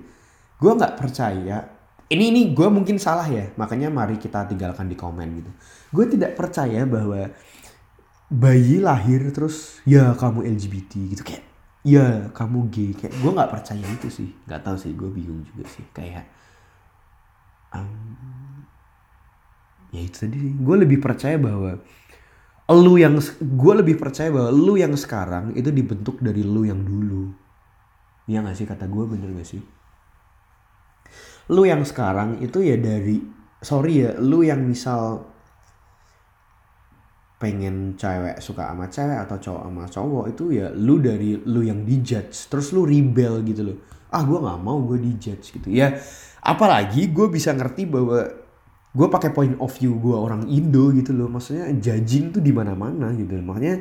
Gue 0.61 0.73
nggak 0.77 0.97
percaya 0.99 1.81
ini 2.11 2.35
ini 2.35 2.43
gue 2.51 2.67
mungkin 2.67 2.99
salah 2.99 3.29
ya 3.31 3.55
makanya 3.55 3.87
mari 3.87 4.19
kita 4.19 4.51
tinggalkan 4.51 4.91
di 4.91 4.99
komen 4.99 5.29
gitu. 5.39 5.51
Gue 5.95 6.05
tidak 6.11 6.35
percaya 6.35 6.83
bahwa 6.83 7.31
bayi 8.31 8.79
lahir 8.79 9.27
terus 9.35 9.83
ya 9.83 10.15
kamu 10.15 10.47
LGBT 10.47 10.93
gitu. 11.11 11.23
Kayak 11.27 11.45
ya 11.83 12.31
kamu 12.31 12.71
gay. 12.71 12.95
Kayak 12.95 13.15
gue 13.19 13.31
nggak 13.35 13.51
percaya 13.51 13.87
itu 13.91 14.09
sih. 14.09 14.31
Nggak 14.47 14.63
tahu 14.63 14.77
sih 14.79 14.95
gue 14.95 15.11
bingung 15.11 15.43
juga 15.43 15.67
sih. 15.67 15.85
Kayak 15.91 16.31
um, 17.75 18.65
ya 19.91 20.01
itu 20.07 20.17
tadi 20.17 20.39
gue 20.39 20.77
lebih 20.79 21.03
percaya 21.03 21.35
bahwa 21.37 21.83
lu 22.71 22.95
yang 23.03 23.19
gue 23.43 23.75
lebih 23.83 23.99
percaya 23.99 24.31
bahwa 24.31 24.55
lu 24.55 24.79
yang 24.79 24.95
sekarang 24.95 25.51
itu 25.59 25.75
dibentuk 25.75 26.23
dari 26.23 26.47
lu 26.47 26.63
yang 26.63 26.87
dulu. 26.87 27.35
Ya 28.31 28.47
gak 28.47 28.55
sih 28.55 28.63
kata 28.63 28.87
gue 28.87 29.05
bener 29.11 29.35
gak 29.35 29.49
sih? 29.51 29.59
Lu 31.51 31.67
yang 31.67 31.83
sekarang 31.83 32.39
itu 32.39 32.63
ya 32.63 32.79
dari 32.79 33.19
sorry 33.59 34.07
ya 34.07 34.11
lu 34.23 34.47
yang 34.47 34.63
misal 34.63 35.30
pengen 37.41 37.97
cewek 37.97 38.37
suka 38.45 38.69
sama 38.69 38.93
cewek 38.93 39.19
atau 39.25 39.37
cowok 39.41 39.63
sama 39.65 39.85
cowok 39.89 40.25
itu 40.37 40.45
ya 40.61 40.69
lu 40.77 41.01
dari 41.01 41.41
lu 41.41 41.65
yang 41.65 41.89
dijudge. 41.89 42.53
Terus 42.53 42.77
lu 42.77 42.85
rebel 42.85 43.41
gitu 43.49 43.73
loh. 43.73 43.79
Ah 44.13 44.21
gue 44.21 44.37
nggak 44.37 44.61
mau 44.61 44.85
gue 44.85 45.01
dijudge 45.01 45.57
gitu. 45.57 45.73
Ya 45.73 45.97
apalagi 46.45 47.09
gue 47.09 47.27
bisa 47.33 47.57
ngerti 47.57 47.89
bahwa 47.89 48.29
gue 48.93 49.09
pakai 49.09 49.33
point 49.33 49.57
of 49.57 49.73
view 49.73 49.97
gue 49.97 50.13
orang 50.13 50.45
Indo 50.53 50.93
gitu 50.93 51.17
loh. 51.17 51.33
Maksudnya 51.33 51.73
judging 51.81 52.37
tuh 52.37 52.45
di 52.45 52.53
mana 52.53 52.77
mana 52.77 53.17
gitu 53.17 53.41
loh. 53.41 53.45
makanya 53.57 53.81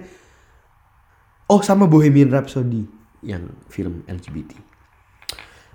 oh 1.51 1.59
sama 1.59 1.83
Bohemian 1.83 2.31
Rhapsody 2.31 2.87
yang 3.27 3.51
film 3.67 4.07
LGBT 4.07 4.69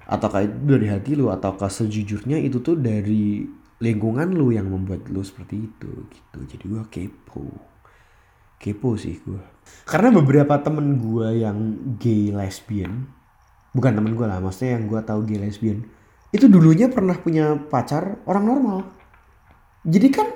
ataukah 0.05 0.45
itu 0.45 0.57
dari 0.69 0.87
hati 0.89 1.17
lu 1.17 1.33
ataukah 1.33 1.73
sejujurnya 1.73 2.37
itu 2.37 2.61
tuh 2.61 2.77
dari 2.77 3.45
lingkungan 3.81 4.37
lu 4.37 4.53
yang 4.53 4.69
membuat 4.69 5.09
lu 5.09 5.25
seperti 5.25 5.65
itu 5.69 5.91
gitu. 6.13 6.39
Jadi 6.45 6.65
gue 6.69 6.83
kepo 6.93 7.74
kepo 8.61 8.97
sih 8.99 9.21
gue 9.23 9.43
karena 9.89 10.13
beberapa 10.13 10.61
temen 10.61 11.01
gue 11.01 11.45
yang 11.45 11.59
gay 11.97 12.33
lesbian 12.33 13.09
bukan 13.75 13.93
temen 13.97 14.13
gue 14.15 14.27
lah 14.27 14.39
maksudnya 14.39 14.79
yang 14.79 14.85
gue 14.89 15.01
tahu 15.03 15.21
gay 15.27 15.41
lesbian 15.41 15.85
itu 16.35 16.51
dulunya 16.51 16.91
pernah 16.91 17.15
punya 17.15 17.55
pacar 17.55 18.19
orang 18.27 18.45
normal. 18.51 18.79
Jadi 19.87 20.09
kan 20.11 20.27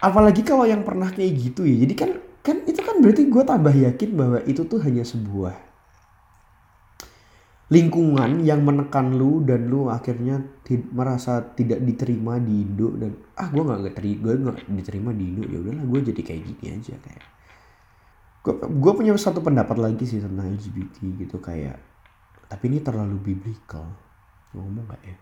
apalagi 0.00 0.40
kalau 0.40 0.64
yang 0.64 0.88
pernah 0.88 1.12
kayak 1.12 1.36
gitu 1.36 1.68
ya 1.68 1.84
jadi 1.84 1.94
kan 1.94 2.10
kan 2.42 2.56
itu 2.66 2.80
kan 2.82 2.98
berarti 2.98 3.28
gue 3.30 3.42
tambah 3.46 3.70
yakin 3.70 4.10
bahwa 4.18 4.38
itu 4.50 4.66
tuh 4.66 4.82
hanya 4.82 5.06
sebuah 5.06 5.54
lingkungan 7.72 8.44
yang 8.44 8.60
menekan 8.60 9.16
lu 9.16 9.40
dan 9.48 9.72
lu 9.72 9.88
akhirnya 9.88 10.44
merasa 10.92 11.40
tidak 11.56 11.80
diterima 11.80 12.36
di 12.36 12.68
Indo 12.68 12.92
dan 13.00 13.16
ah 13.40 13.48
gue 13.48 13.64
nggak 13.64 13.96
gue 13.96 14.32
nggak 14.44 14.56
diterima 14.76 15.16
di 15.16 15.24
Indo. 15.32 15.42
Ya 15.48 15.58
udahlah 15.64 15.84
gue 15.88 16.00
jadi 16.12 16.20
kayak 16.20 16.42
gini 16.52 16.66
aja 16.68 16.94
kayak 17.00 17.24
gue 18.68 18.92
punya 18.92 19.16
satu 19.16 19.40
pendapat 19.40 19.80
lagi 19.80 20.04
sih 20.04 20.20
tentang 20.20 20.52
LGBT 20.52 20.96
gitu 21.24 21.40
kayak 21.40 21.80
tapi 22.52 22.68
ini 22.68 22.84
terlalu 22.84 23.16
biblical. 23.32 23.88
Ngomong 24.52 24.84
gak 24.84 25.00
ya? 25.00 25.16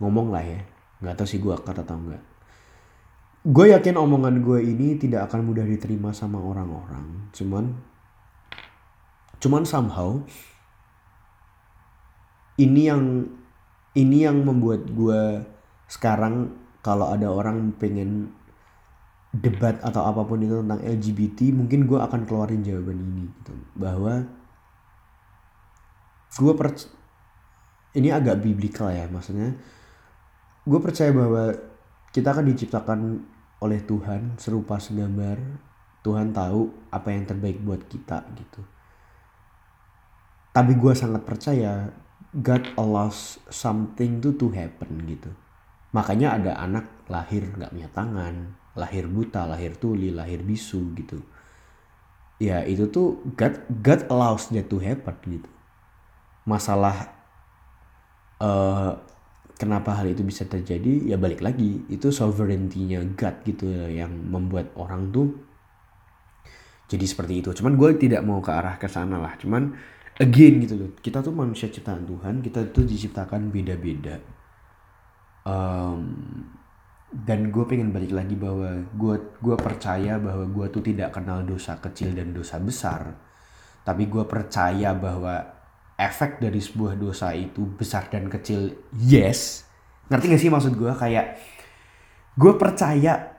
Ngomong 0.00 0.32
lah 0.32 0.40
ya. 0.40 0.64
Nggak 1.04 1.20
tahu 1.20 1.28
sih 1.28 1.36
gue 1.36 1.52
kata 1.52 1.84
tau 1.84 2.00
nggak. 2.00 2.24
Gue 3.44 3.76
yakin 3.76 4.00
omongan 4.00 4.40
gue 4.40 4.64
ini 4.64 4.96
tidak 4.96 5.28
akan 5.28 5.52
mudah 5.52 5.66
diterima 5.68 6.16
sama 6.16 6.40
orang-orang 6.40 7.28
cuman 7.34 7.74
cuman 9.42 9.66
somehow 9.66 10.22
ini 12.60 12.82
yang 12.88 13.24
ini 13.92 14.24
yang 14.24 14.44
membuat 14.44 14.88
gue 14.92 15.44
sekarang 15.88 16.52
kalau 16.80 17.12
ada 17.12 17.28
orang 17.28 17.76
pengen 17.76 18.32
debat 19.32 19.80
atau 19.80 20.04
apa 20.04 20.28
pun 20.28 20.44
itu 20.44 20.60
tentang 20.60 20.80
LGBT 20.84 21.56
mungkin 21.56 21.88
gue 21.88 21.96
akan 21.96 22.28
keluarin 22.28 22.60
jawaban 22.60 23.00
ini 23.00 23.24
gitu. 23.32 23.54
Bahwa 23.76 24.28
gue 26.32 26.52
per 26.56 26.68
ini 27.96 28.08
agak 28.12 28.40
biblikal 28.40 28.92
ya 28.92 29.08
maksudnya. 29.08 29.56
Gue 30.64 30.80
percaya 30.80 31.12
bahwa 31.12 31.52
kita 32.12 32.32
akan 32.32 32.46
diciptakan 32.52 33.00
oleh 33.64 33.80
Tuhan 33.84 34.36
serupa 34.36 34.76
segambar. 34.76 35.40
Tuhan 36.02 36.34
tahu 36.34 36.90
apa 36.90 37.14
yang 37.14 37.24
terbaik 37.30 37.62
buat 37.62 37.86
kita 37.86 38.26
gitu. 38.34 38.60
Tapi 40.50 40.72
gue 40.74 40.92
sangat 40.92 41.22
percaya 41.22 42.01
God 42.32 42.64
allows 42.80 43.36
something 43.52 44.24
to 44.24 44.32
to 44.40 44.48
happen 44.56 45.04
gitu. 45.04 45.28
Makanya 45.92 46.40
ada 46.40 46.52
anak 46.56 46.88
lahir 47.12 47.44
nggak 47.52 47.76
punya 47.76 47.88
tangan 47.92 48.56
lahir 48.72 49.04
buta 49.04 49.44
lahir 49.44 49.76
tuli 49.76 50.08
lahir 50.08 50.40
bisu 50.40 50.96
gitu. 50.96 51.20
Ya 52.40 52.64
itu 52.64 52.88
tuh 52.88 53.20
God 53.36 53.68
God 53.84 54.08
allows 54.08 54.48
that 54.48 54.72
to 54.72 54.80
happen 54.80 55.12
gitu. 55.28 55.50
Masalah 56.48 57.12
uh, 58.40 58.96
kenapa 59.60 60.00
hal 60.00 60.10
itu 60.10 60.24
bisa 60.24 60.48
terjadi 60.48 61.12
ya 61.12 61.20
balik 61.20 61.44
lagi 61.44 61.84
itu 61.92 62.08
sovereignty-nya 62.08 63.04
God 63.12 63.44
gitu 63.44 63.68
ya, 63.68 64.02
yang 64.02 64.10
membuat 64.10 64.72
orang 64.74 65.12
tuh 65.12 65.36
jadi 66.88 67.04
seperti 67.04 67.44
itu. 67.44 67.52
Cuman 67.52 67.76
gue 67.76 67.94
tidak 68.00 68.24
mau 68.24 68.40
ke 68.40 68.50
arah 68.50 68.80
ke 68.80 68.88
sana 68.88 69.20
lah. 69.20 69.36
Cuman 69.36 69.76
again 70.20 70.60
gitu 70.60 70.74
loh 70.76 70.90
kita 71.00 71.24
tuh 71.24 71.32
manusia 71.32 71.72
ciptaan 71.72 72.04
Tuhan 72.04 72.44
kita 72.44 72.68
tuh 72.74 72.84
diciptakan 72.84 73.48
beda-beda. 73.48 74.20
Um, 75.42 76.00
dan 77.12 77.52
gue 77.52 77.64
pengen 77.68 77.92
balik 77.92 78.14
lagi 78.16 78.32
bahwa 78.32 78.88
gue 78.88 79.16
gue 79.36 79.56
percaya 79.60 80.16
bahwa 80.16 80.48
gue 80.48 80.66
tuh 80.72 80.80
tidak 80.80 81.12
kenal 81.12 81.44
dosa 81.44 81.76
kecil 81.76 82.16
dan 82.16 82.32
dosa 82.32 82.56
besar 82.56 83.12
tapi 83.84 84.08
gue 84.08 84.24
percaya 84.24 84.96
bahwa 84.96 85.44
efek 85.98 86.40
dari 86.40 86.56
sebuah 86.62 86.96
dosa 86.96 87.34
itu 87.36 87.66
besar 87.66 88.08
dan 88.08 88.30
kecil 88.32 88.72
yes. 88.96 89.68
Ngerti 90.08 90.26
gak 90.34 90.40
sih 90.40 90.50
maksud 90.50 90.72
gue 90.74 90.92
kayak 90.94 91.36
gue 92.32 92.52
percaya 92.56 93.31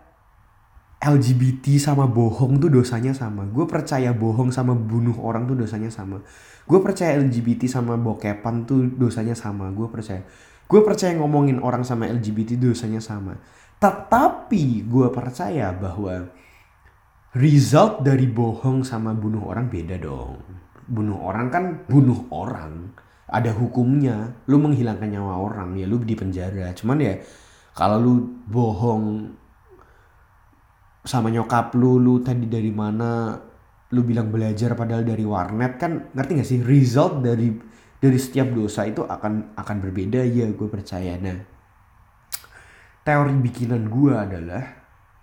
LGBT 1.03 1.75
sama 1.83 2.07
bohong 2.07 2.63
tuh 2.63 2.71
dosanya 2.71 3.11
sama. 3.11 3.43
Gue 3.43 3.67
percaya 3.67 4.15
bohong 4.15 4.55
sama 4.55 4.71
bunuh 4.71 5.19
orang 5.19 5.43
tuh 5.43 5.59
dosanya 5.59 5.91
sama. 5.91 6.23
Gue 6.63 6.79
percaya 6.79 7.19
LGBT 7.19 7.67
sama 7.67 7.99
bokepan 7.99 8.63
tuh 8.63 8.87
dosanya 8.87 9.35
sama 9.35 9.67
gue 9.75 9.83
percaya. 9.91 10.23
Gue 10.63 10.79
percaya 10.79 11.11
ngomongin 11.19 11.59
orang 11.59 11.83
sama 11.83 12.07
LGBT 12.07 12.55
dosanya 12.55 13.03
sama. 13.03 13.35
Tetapi 13.83 14.87
gue 14.87 15.07
percaya 15.11 15.75
bahwa 15.75 16.31
result 17.35 17.99
dari 18.07 18.31
bohong 18.31 18.87
sama 18.87 19.11
bunuh 19.11 19.43
orang 19.43 19.67
beda 19.67 19.99
dong. 19.99 20.39
Bunuh 20.87 21.19
orang 21.19 21.51
kan 21.51 21.63
bunuh 21.83 22.31
orang 22.31 22.95
ada 23.27 23.51
hukumnya. 23.51 24.39
Lu 24.47 24.55
menghilangkan 24.55 25.11
nyawa 25.11 25.35
orang 25.35 25.75
ya 25.75 25.83
lu 25.83 25.99
di 25.99 26.15
penjara. 26.15 26.71
Cuman 26.71 26.97
ya 27.03 27.19
kalau 27.75 27.99
lu 27.99 28.13
bohong 28.47 29.35
sama 31.03 31.27
nyokap 31.27 31.75
lu 31.75 31.99
lu 31.99 32.23
tadi 32.23 32.47
dari 32.47 32.71
mana? 32.71 33.35
Lu 33.93 34.01
bilang 34.01 34.33
belajar 34.33 34.73
padahal 34.73 35.05
dari 35.05 35.21
warnet 35.27 35.77
kan 35.77 36.09
ngerti 36.15 36.31
gak 36.39 36.49
sih? 36.49 36.59
Result 36.63 37.21
dari 37.21 37.53
dari 37.99 38.17
setiap 38.19 38.51
dosa 38.55 38.87
itu 38.87 39.03
akan 39.03 39.55
akan 39.59 39.77
berbeda. 39.83 40.23
Ya 40.23 40.47
gue 40.49 40.67
percaya. 40.71 41.19
Nah 41.19 41.39
teori 43.03 43.35
bikinan 43.35 43.91
gue 43.91 44.15
adalah 44.15 44.63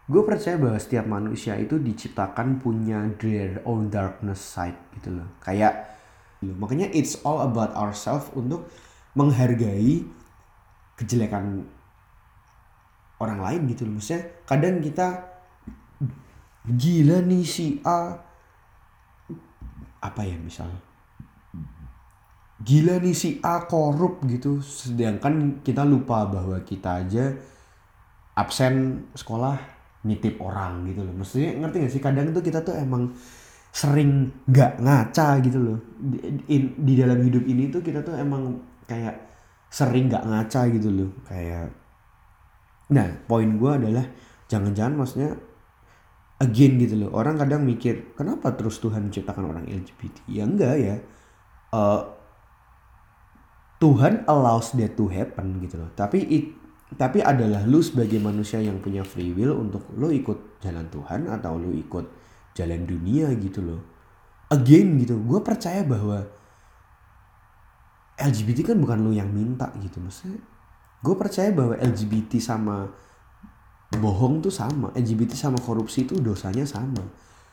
gue 0.04 0.22
percaya 0.26 0.60
bahwa 0.60 0.76
setiap 0.76 1.06
manusia 1.08 1.56
itu 1.56 1.80
diciptakan 1.80 2.60
punya 2.60 3.08
their 3.16 3.64
own 3.64 3.88
darkness 3.88 4.42
side 4.42 4.76
gitu 5.00 5.16
loh. 5.16 5.28
Kayak 5.40 5.96
makanya 6.40 6.88
it's 6.92 7.20
all 7.24 7.40
about 7.40 7.72
ourselves 7.72 8.28
untuk 8.36 8.68
menghargai 9.16 10.04
kejelekan 11.00 11.64
orang 13.20 13.38
lain 13.40 13.60
gitu 13.72 13.88
loh. 13.88 13.96
Maksudnya 13.96 14.28
kadang 14.44 14.82
kita 14.84 15.29
gila 16.66 17.24
nih 17.24 17.44
si 17.46 17.80
A. 17.86 18.16
Apa 20.00 20.24
ya 20.24 20.36
misal? 20.36 20.68
Gila 22.60 23.00
nih 23.00 23.16
si 23.16 23.40
A 23.40 23.64
korup 23.64 24.24
gitu. 24.28 24.60
Sedangkan 24.60 25.64
kita 25.64 25.84
lupa 25.84 26.28
bahwa 26.28 26.60
kita 26.64 27.04
aja 27.04 27.32
absen 28.36 29.06
sekolah 29.16 29.56
nitip 30.04 30.40
orang 30.40 30.88
gitu 30.88 31.04
loh. 31.04 31.12
Maksudnya 31.12 31.60
ngerti 31.60 31.76
gak 31.84 31.92
sih? 31.92 32.02
Kadang 32.02 32.32
tuh 32.32 32.44
kita 32.44 32.64
tuh 32.64 32.76
emang 32.76 33.12
sering 33.70 34.26
nggak 34.50 34.82
ngaca 34.82 35.38
gitu 35.44 35.58
loh. 35.60 35.78
Di, 35.94 36.18
in, 36.50 36.74
di 36.74 36.94
dalam 36.98 37.22
hidup 37.22 37.44
ini 37.46 37.70
tuh 37.70 37.84
kita 37.84 38.02
tuh 38.02 38.18
emang 38.18 38.58
kayak 38.88 39.14
sering 39.70 40.10
nggak 40.10 40.26
ngaca 40.26 40.60
gitu 40.74 40.88
loh. 40.90 41.10
Kayak 41.28 41.70
nah 42.90 43.06
poin 43.30 43.46
gue 43.46 43.70
adalah 43.70 44.02
jangan-jangan 44.50 44.94
maksudnya 44.98 45.30
again 46.40 46.80
gitu 46.80 46.96
loh 46.96 47.12
orang 47.12 47.36
kadang 47.36 47.62
mikir 47.68 48.16
kenapa 48.16 48.56
terus 48.56 48.80
Tuhan 48.80 49.12
menciptakan 49.12 49.44
orang 49.44 49.68
LGBT 49.68 50.16
ya 50.26 50.42
enggak 50.48 50.76
ya. 50.80 50.96
Uh, 51.70 52.02
Tuhan 53.80 54.28
allows 54.28 54.76
that 54.76 54.92
to 54.92 55.08
happen 55.08 55.56
gitu 55.64 55.80
loh. 55.80 55.88
Tapi 55.96 56.20
it, 56.28 56.44
tapi 57.00 57.24
adalah 57.24 57.64
lu 57.64 57.80
sebagai 57.80 58.20
manusia 58.20 58.60
yang 58.60 58.76
punya 58.76 59.00
free 59.00 59.32
will 59.32 59.56
untuk 59.56 59.88
lu 59.96 60.12
ikut 60.12 60.60
jalan 60.60 60.84
Tuhan 60.92 61.32
atau 61.32 61.56
lu 61.56 61.72
ikut 61.72 62.06
jalan 62.52 62.84
dunia 62.84 63.32
gitu 63.40 63.64
loh. 63.64 63.80
Again 64.52 65.00
gitu 65.00 65.16
gue 65.24 65.40
percaya 65.40 65.80
bahwa 65.80 66.28
LGBT 68.20 68.74
kan 68.74 68.76
bukan 68.76 69.00
lu 69.00 69.16
yang 69.16 69.32
minta 69.32 69.72
gitu. 69.80 69.96
Maksudnya 69.96 70.44
gue 71.00 71.14
percaya 71.16 71.48
bahwa 71.48 71.80
LGBT 71.80 72.36
sama 72.36 72.92
bohong 73.98 74.38
tuh 74.38 74.54
sama 74.54 74.94
LGBT 74.94 75.34
sama 75.34 75.58
korupsi 75.58 76.06
itu 76.06 76.14
dosanya 76.22 76.62
sama. 76.62 77.02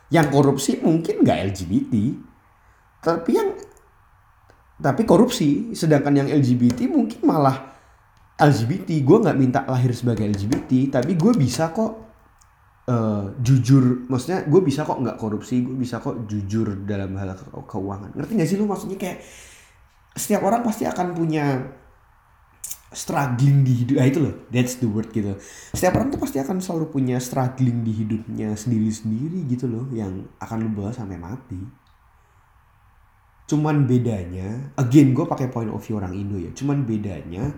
Yang 0.08 0.26
korupsi 0.30 0.78
mungkin 0.78 1.26
gak 1.26 1.54
LGBT 1.54 1.94
tapi 3.02 3.30
yang 3.34 3.50
tapi 4.78 5.02
korupsi. 5.02 5.74
Sedangkan 5.74 6.14
yang 6.14 6.28
LGBT 6.30 6.86
mungkin 6.86 7.26
malah 7.26 7.74
LGBT 8.38 9.02
gue 9.02 9.18
nggak 9.18 9.38
minta 9.38 9.66
lahir 9.66 9.90
sebagai 9.90 10.22
LGBT 10.30 11.02
tapi 11.02 11.18
gue 11.18 11.32
bisa 11.34 11.74
kok 11.74 11.92
uh, 12.86 13.34
jujur. 13.42 14.06
Maksudnya 14.06 14.46
gue 14.46 14.60
bisa 14.62 14.86
kok 14.86 15.02
nggak 15.02 15.18
korupsi 15.18 15.66
gue 15.66 15.74
bisa 15.74 15.98
kok 15.98 16.30
jujur 16.30 16.86
dalam 16.86 17.18
hal 17.18 17.34
ke 17.34 17.50
keuangan. 17.66 18.14
Ngerti 18.14 18.32
gak 18.38 18.48
sih 18.48 18.56
lu? 18.56 18.70
Maksudnya 18.70 18.94
kayak 18.94 19.18
setiap 20.14 20.46
orang 20.46 20.62
pasti 20.62 20.86
akan 20.86 21.14
punya 21.14 21.66
struggling 22.88 23.68
di 23.68 23.84
hidup 23.84 24.00
ah 24.00 24.06
itu 24.08 24.20
loh 24.24 24.34
that's 24.48 24.80
the 24.80 24.88
word 24.88 25.12
gitu. 25.12 25.36
Setiap 25.76 26.00
orang 26.00 26.08
tuh 26.08 26.20
pasti 26.24 26.40
akan 26.40 26.60
selalu 26.60 26.88
punya 26.88 27.20
struggling 27.20 27.84
di 27.84 27.92
hidupnya 27.92 28.56
sendiri-sendiri 28.56 29.44
gitu 29.48 29.68
loh 29.68 29.84
yang 29.92 30.24
akan 30.40 30.56
lu 30.64 30.70
bawa 30.72 30.90
sampai 30.92 31.20
mati. 31.20 31.60
Cuman 33.48 33.88
bedanya 33.88 34.72
again 34.76 35.12
gue 35.16 35.24
pakai 35.24 35.48
point 35.48 35.72
of 35.72 35.80
view 35.80 35.96
orang 35.96 36.12
Indo 36.16 36.36
ya 36.36 36.52
cuman 36.52 36.84
bedanya 36.84 37.48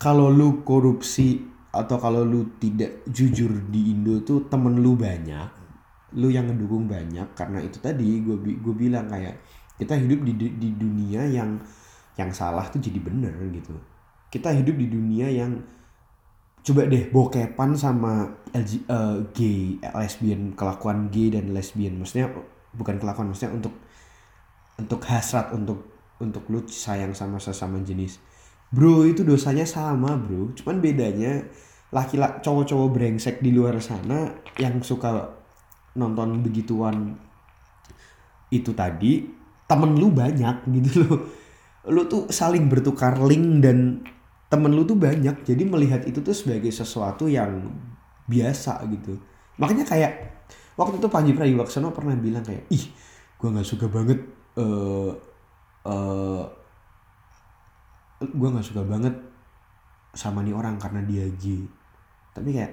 kalau 0.00 0.28
lu 0.28 0.64
korupsi 0.64 1.40
atau 1.74 1.96
kalau 1.98 2.22
lu 2.22 2.54
tidak 2.60 3.02
jujur 3.08 3.50
di 3.72 3.92
Indo 3.92 4.22
tuh 4.22 4.46
temen 4.46 4.78
lu 4.78 4.94
banyak 4.94 5.64
lu 6.14 6.30
yang 6.30 6.46
ngedukung 6.46 6.86
banyak 6.86 7.34
karena 7.34 7.58
itu 7.58 7.82
tadi 7.82 8.22
gue 8.22 8.36
gue 8.38 8.74
bilang 8.74 9.10
kayak 9.10 9.42
kita 9.74 9.98
hidup 9.98 10.22
di 10.22 10.32
di 10.54 10.68
dunia 10.78 11.26
yang 11.26 11.58
yang 12.14 12.30
salah 12.30 12.70
tuh 12.70 12.78
jadi 12.78 13.02
bener 13.02 13.34
gitu 13.50 13.74
kita 14.34 14.50
hidup 14.50 14.74
di 14.74 14.90
dunia 14.90 15.30
yang 15.30 15.62
coba 16.66 16.90
deh 16.90 17.06
bokepan 17.06 17.78
sama 17.78 18.34
LG, 18.50 18.82
uh, 18.90 19.22
gay 19.30 19.78
lesbian 19.94 20.58
kelakuan 20.58 21.06
gay 21.14 21.30
dan 21.30 21.54
lesbian. 21.54 22.02
Maksudnya 22.02 22.34
bukan 22.74 22.98
kelakuan 22.98 23.30
maksudnya 23.30 23.54
untuk 23.54 23.78
untuk 24.74 25.00
hasrat 25.06 25.54
untuk 25.54 25.86
untuk 26.18 26.42
lu 26.50 26.66
sayang 26.66 27.14
sama 27.14 27.38
sesama 27.38 27.78
jenis. 27.86 28.18
Bro 28.74 29.06
itu 29.06 29.22
dosanya 29.22 29.62
sama 29.62 30.18
bro. 30.18 30.50
Cuman 30.58 30.82
bedanya 30.82 31.46
laki-laki 31.94 32.42
cowok-cowok 32.42 32.90
brengsek 32.90 33.38
di 33.38 33.54
luar 33.54 33.78
sana 33.78 34.34
yang 34.58 34.82
suka 34.82 35.30
nonton 35.94 36.42
begituan 36.42 37.14
itu 38.50 38.74
tadi 38.74 39.30
temen 39.70 39.94
lu 39.94 40.10
banyak 40.10 40.66
gitu 40.82 41.06
loh. 41.06 41.20
Lu 41.86 42.08
tuh 42.10 42.32
saling 42.32 42.66
bertukar 42.66 43.20
link 43.22 43.62
dan 43.62 44.02
temen 44.48 44.70
lu 44.70 44.86
tuh 44.86 44.94
banyak 44.94 45.42
jadi 45.42 45.62
melihat 45.66 46.04
itu 46.06 46.20
tuh 46.20 46.36
sebagai 46.36 46.70
sesuatu 46.70 47.26
yang 47.26 47.68
biasa 48.28 48.84
gitu. 48.92 49.18
Makanya 49.58 49.84
kayak 49.86 50.12
waktu 50.74 50.98
itu 50.98 51.08
Panji 51.10 51.32
Pragiwaksono 51.34 51.94
pernah 51.94 52.14
bilang 52.18 52.42
kayak 52.42 52.66
ih 52.70 52.84
gue 53.38 53.48
nggak 53.50 53.66
suka 53.66 53.86
banget 53.90 54.20
uh, 54.56 55.12
uh, 55.84 56.44
gue 58.20 58.48
nggak 58.48 58.66
suka 58.66 58.82
banget 58.86 59.14
sama 60.14 60.40
nih 60.46 60.54
orang 60.54 60.78
karena 60.78 61.02
dia 61.04 61.26
G. 61.34 61.66
Tapi 62.32 62.50
kayak 62.54 62.72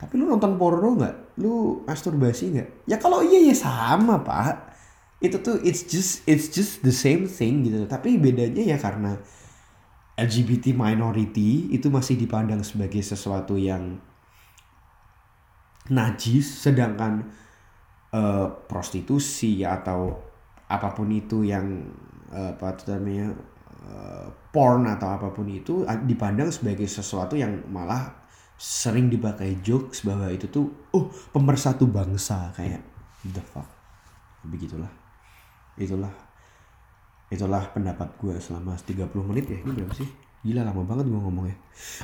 tapi 0.00 0.16
lu 0.16 0.24
nonton 0.24 0.56
porno 0.56 0.96
nggak? 0.96 1.36
Lu 1.44 1.84
masturbasi 1.84 2.56
nggak? 2.56 2.68
Ya 2.88 2.96
kalau 2.96 3.20
iya 3.20 3.52
ya 3.52 3.56
sama 3.56 4.24
pak. 4.24 4.72
Itu 5.20 5.44
tuh 5.44 5.60
it's 5.60 5.84
just 5.84 6.24
it's 6.24 6.48
just 6.48 6.80
the 6.80 6.92
same 6.92 7.28
thing 7.28 7.68
gitu. 7.68 7.84
Tapi 7.84 8.16
bedanya 8.16 8.64
ya 8.64 8.80
karena 8.80 9.20
LGBT 10.20 10.76
minority 10.76 11.72
itu 11.72 11.88
masih 11.88 12.20
dipandang 12.20 12.60
sebagai 12.60 13.00
sesuatu 13.00 13.56
yang 13.56 13.96
najis 15.88 16.44
sedangkan 16.68 17.24
uh, 18.12 18.46
prostitusi 18.68 19.64
atau 19.64 20.12
apa 20.68 20.92
pun 20.92 21.08
itu 21.08 21.48
yang 21.48 21.88
uh, 22.30 22.52
apa 22.52 22.76
namanya 23.00 23.32
uh, 23.88 24.28
porn 24.52 24.84
atau 24.86 25.08
apa 25.08 25.32
pun 25.32 25.48
itu 25.48 25.88
dipandang 26.04 26.52
sebagai 26.52 26.84
sesuatu 26.84 27.34
yang 27.34 27.64
malah 27.72 28.20
sering 28.60 29.08
dipakai 29.08 29.64
jokes 29.64 30.04
bahwa 30.04 30.28
itu 30.28 30.46
tuh 30.52 30.68
oh 30.92 31.08
pemersatu 31.32 31.88
bangsa 31.88 32.52
kayak 32.52 32.84
the 33.24 33.40
fuck. 33.40 33.66
Begitulah. 34.44 34.92
Itulah 35.80 36.29
itulah 37.30 37.62
pendapat 37.70 38.10
gue 38.18 38.34
selama 38.42 38.74
30 38.74 39.06
menit 39.24 39.46
ya. 39.46 39.58
Ini 39.62 39.70
berapa 39.70 39.94
sih? 39.94 40.08
Gila 40.40 40.64
lama 40.64 40.82
banget 40.88 41.04
gue 41.04 41.20
ngomongnya 41.20 41.56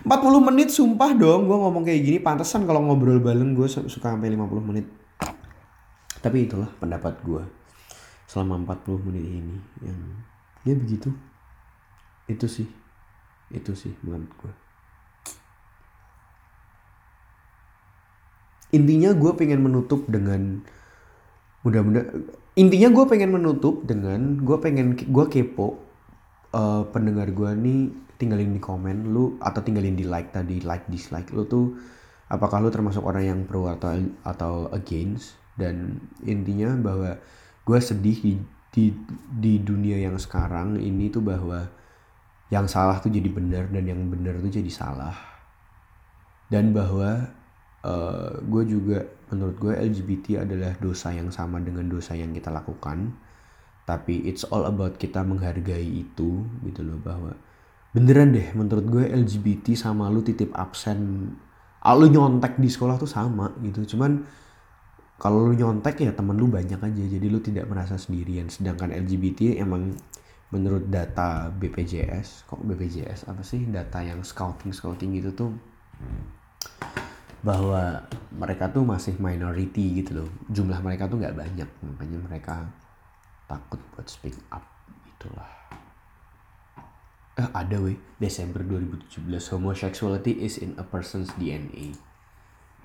40 0.05 0.49
menit 0.53 0.69
sumpah 0.69 1.17
dong 1.17 1.49
gue 1.49 1.57
ngomong 1.57 1.89
kayak 1.89 2.05
gini 2.05 2.19
pantesan 2.21 2.69
kalau 2.69 2.85
ngobrol 2.85 3.17
bareng 3.17 3.57
gue 3.57 3.65
suka 3.65 4.13
sampai 4.13 4.29
50 4.33 4.69
menit. 4.69 4.87
Tapi 6.21 6.49
itulah 6.49 6.69
pendapat 6.77 7.17
gue 7.25 7.43
selama 8.29 8.61
40 8.77 9.07
menit 9.09 9.25
ini 9.25 9.57
yang 9.85 10.01
ya 10.69 10.75
begitu. 10.77 11.11
Itu 12.29 12.47
sih. 12.47 12.69
Itu 13.49 13.73
sih 13.73 13.97
menurut 14.05 14.31
gue 14.37 14.53
intinya 18.75 19.15
gue 19.15 19.33
pengen 19.39 19.63
menutup 19.63 20.05
dengan 20.11 20.61
mudah-mudahan 21.63 22.27
intinya 22.57 22.89
gue 22.89 23.05
pengen 23.05 23.37
menutup 23.37 23.85
dengan 23.85 24.41
gue 24.41 24.57
pengen 24.59 24.97
gue 24.97 25.27
kepo 25.29 25.77
uh, 26.57 26.89
pendengar 26.89 27.29
gue 27.29 27.51
nih 27.53 27.81
tinggalin 28.17 28.57
di 28.57 28.61
komen 28.61 29.13
lu 29.13 29.37
atau 29.45 29.61
tinggalin 29.61 29.93
di 29.93 30.09
like 30.09 30.33
tadi 30.33 30.65
like 30.65 30.89
dislike. 30.89 31.29
Lu 31.37 31.45
tuh 31.45 31.77
apakah 32.33 32.65
lu 32.65 32.73
termasuk 32.73 33.05
orang 33.05 33.25
yang 33.29 33.41
pro 33.45 33.69
atau 33.69 33.93
atau 34.25 34.73
against? 34.73 35.37
Dan 35.57 36.01
intinya 36.25 36.73
bahwa 36.77 37.17
gue 37.65 37.79
sedih 37.81 38.17
di, 38.17 38.33
di 38.73 38.85
di 39.37 39.61
dunia 39.61 40.01
yang 40.01 40.17
sekarang 40.17 40.81
ini 40.81 41.13
tuh 41.13 41.25
bahwa 41.25 41.69
yang 42.49 42.69
salah 42.71 43.01
tuh 43.03 43.13
jadi 43.13 43.29
benar 43.29 43.69
dan 43.69 43.85
yang 43.85 44.01
benar 44.09 44.41
tuh 44.41 44.53
jadi 44.53 44.73
salah. 44.73 45.17
Dan 46.49 46.73
bahwa 46.73 47.37
uh, 47.83 47.91
eh, 47.91 48.33
gue 48.47 48.63
juga 48.65 48.99
menurut 49.35 49.57
gue 49.59 49.75
LGBT 49.75 50.47
adalah 50.47 50.73
dosa 50.79 51.11
yang 51.13 51.29
sama 51.35 51.59
dengan 51.61 51.85
dosa 51.91 52.15
yang 52.15 52.33
kita 52.33 52.49
lakukan. 52.49 53.13
Tapi 53.87 54.27
it's 54.27 54.43
all 54.49 54.67
about 54.67 54.99
kita 54.99 55.23
menghargai 55.23 55.87
itu 55.87 56.43
gitu 56.67 56.81
loh 56.83 56.99
bahwa 56.99 57.35
beneran 57.95 58.35
deh 58.35 58.51
menurut 58.53 58.87
gue 58.87 59.05
LGBT 59.09 59.73
sama 59.79 60.11
lu 60.11 60.21
titip 60.21 60.53
absen 60.53 61.33
ah, 61.87 61.95
lu 61.95 62.11
nyontek 62.11 62.59
di 62.59 62.67
sekolah 62.71 62.99
tuh 62.99 63.11
sama 63.11 63.55
gitu. 63.63 63.97
Cuman 63.97 64.27
kalau 65.17 65.49
lu 65.49 65.55
nyontek 65.57 66.03
ya 66.03 66.13
temen 66.13 66.37
lu 66.37 66.51
banyak 66.51 66.79
aja 66.79 67.03
jadi 67.07 67.27
lu 67.31 67.39
tidak 67.39 67.67
merasa 67.71 67.95
sendirian. 67.99 68.51
Sedangkan 68.51 68.91
LGBT 68.91 69.63
emang 69.63 69.95
menurut 70.55 70.87
data 70.87 71.51
BPJS 71.51 72.47
kok 72.47 72.63
BPJS 72.63 73.27
apa 73.27 73.43
sih 73.43 73.67
data 73.67 73.99
yang 73.99 74.23
scouting 74.23 74.71
scouting 74.71 75.19
gitu 75.19 75.35
tuh 75.35 75.51
bahwa 77.45 78.05
mereka 78.33 78.71
tuh 78.73 78.85
masih 78.85 79.17
minority 79.21 80.03
gitu 80.05 80.23
loh. 80.23 80.29
Jumlah 80.49 80.81
mereka 80.81 81.09
tuh 81.11 81.21
nggak 81.21 81.37
banyak. 81.37 81.69
Makanya 81.85 82.19
mereka 82.21 82.55
takut 83.51 83.81
buat 83.95 84.07
speak 84.09 84.37
up 84.53 84.65
itulah. 85.09 85.51
Eh 87.37 87.49
ada 87.53 87.77
weh. 87.81 87.97
Desember 88.17 88.65
2017 88.65 89.29
homosexuality 89.53 90.41
is 90.41 90.57
in 90.57 90.73
a 90.81 90.85
person's 90.85 91.29
DNA 91.37 91.93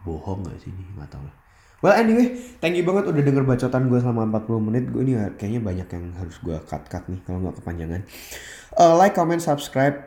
bohong 0.01 0.45
gak 0.45 0.57
sih 0.61 0.73
ini? 0.73 0.83
Nggak 0.97 1.13
tahu 1.13 1.23
lah. 1.23 1.35
Well 1.81 1.97
anyway, 1.97 2.37
thank 2.61 2.77
you 2.77 2.85
banget 2.85 3.09
udah 3.09 3.23
denger 3.25 3.41
bacotan 3.41 3.89
gue 3.89 3.97
selama 3.97 4.29
40 4.29 4.67
menit. 4.69 4.83
Gue 4.93 5.01
ini 5.01 5.17
kayaknya 5.33 5.61
banyak 5.65 5.87
yang 5.89 6.05
harus 6.13 6.37
gue 6.37 6.53
cut-cut 6.69 7.09
nih 7.09 7.19
kalau 7.25 7.41
nggak 7.41 7.57
kepanjangan. 7.57 8.01
Uh, 8.77 8.93
like, 9.01 9.17
comment, 9.17 9.41
subscribe, 9.41 9.97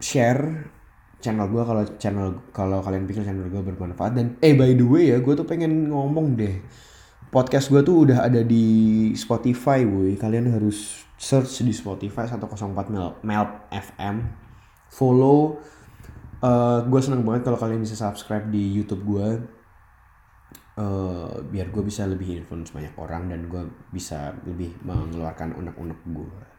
share 0.00 0.72
channel 1.22 1.46
gue 1.46 1.62
kalau 1.62 1.82
channel 1.96 2.28
kalau 2.50 2.82
kalian 2.82 3.06
pikir 3.06 3.22
channel 3.22 3.46
gue 3.46 3.62
bermanfaat 3.62 4.12
dan 4.18 4.26
eh 4.42 4.58
by 4.58 4.74
the 4.74 4.82
way 4.82 5.14
ya 5.14 5.22
gue 5.22 5.34
tuh 5.38 5.46
pengen 5.46 5.88
ngomong 5.88 6.34
deh. 6.34 6.58
Podcast 7.32 7.72
gue 7.72 7.80
tuh 7.80 8.04
udah 8.10 8.28
ada 8.28 8.44
di 8.44 9.08
Spotify 9.16 9.86
woi. 9.86 10.18
Kalian 10.20 10.52
harus 10.52 11.08
search 11.16 11.62
di 11.62 11.70
Spotify 11.70 12.26
104 12.26 12.92
Mel 12.92 13.16
Melp 13.22 13.70
FM 13.70 14.16
follow 14.92 15.56
uh, 16.44 16.84
gue 16.84 17.00
seneng 17.00 17.24
banget 17.24 17.48
kalau 17.48 17.56
kalian 17.56 17.80
bisa 17.80 17.96
subscribe 17.96 18.50
di 18.52 18.60
YouTube 18.74 19.06
gue 19.06 19.28
uh, 20.76 21.32
biar 21.48 21.72
gue 21.72 21.82
bisa 21.86 22.04
lebih 22.04 22.44
influence 22.44 22.74
banyak 22.74 22.92
orang 22.98 23.32
dan 23.32 23.48
gue 23.48 23.62
bisa 23.94 24.36
lebih 24.44 24.76
mengeluarkan 24.84 25.56
unek-unek 25.56 26.00
gue 26.10 26.51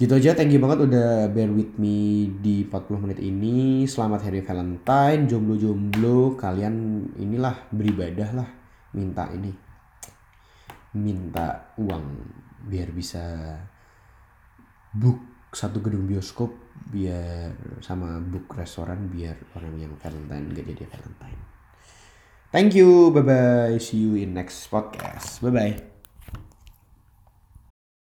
Gitu 0.00 0.16
aja, 0.16 0.32
thank 0.32 0.48
you 0.48 0.64
banget 0.64 0.88
udah 0.88 1.28
bear 1.28 1.52
with 1.52 1.76
me 1.76 2.24
di 2.40 2.64
40 2.64 3.04
menit 3.04 3.20
ini. 3.20 3.84
Selamat 3.84 4.24
Hari 4.24 4.40
Valentine, 4.40 5.28
jomblo-jomblo, 5.28 6.40
kalian 6.40 7.04
inilah 7.20 7.68
beribadah 7.68 8.32
lah, 8.32 8.48
minta 8.96 9.28
ini. 9.28 9.52
Minta 10.96 11.76
uang 11.76 12.16
biar 12.64 12.88
bisa 12.96 13.20
book 14.96 15.52
satu 15.52 15.84
gedung 15.84 16.08
bioskop 16.08 16.48
biar 16.88 17.52
sama 17.84 18.24
book 18.24 18.56
restoran 18.56 19.04
biar 19.12 19.36
orang 19.52 19.84
yang 19.84 19.92
Valentine 20.00 20.48
gak 20.56 20.64
jadi 20.64 20.84
Valentine. 20.96 21.40
Thank 22.48 22.72
you, 22.72 23.12
bye 23.12 23.20
bye. 23.20 23.76
See 23.76 24.00
you 24.00 24.16
in 24.16 24.32
next 24.32 24.64
podcast. 24.72 25.44
Bye 25.44 25.52
bye. 25.52 25.89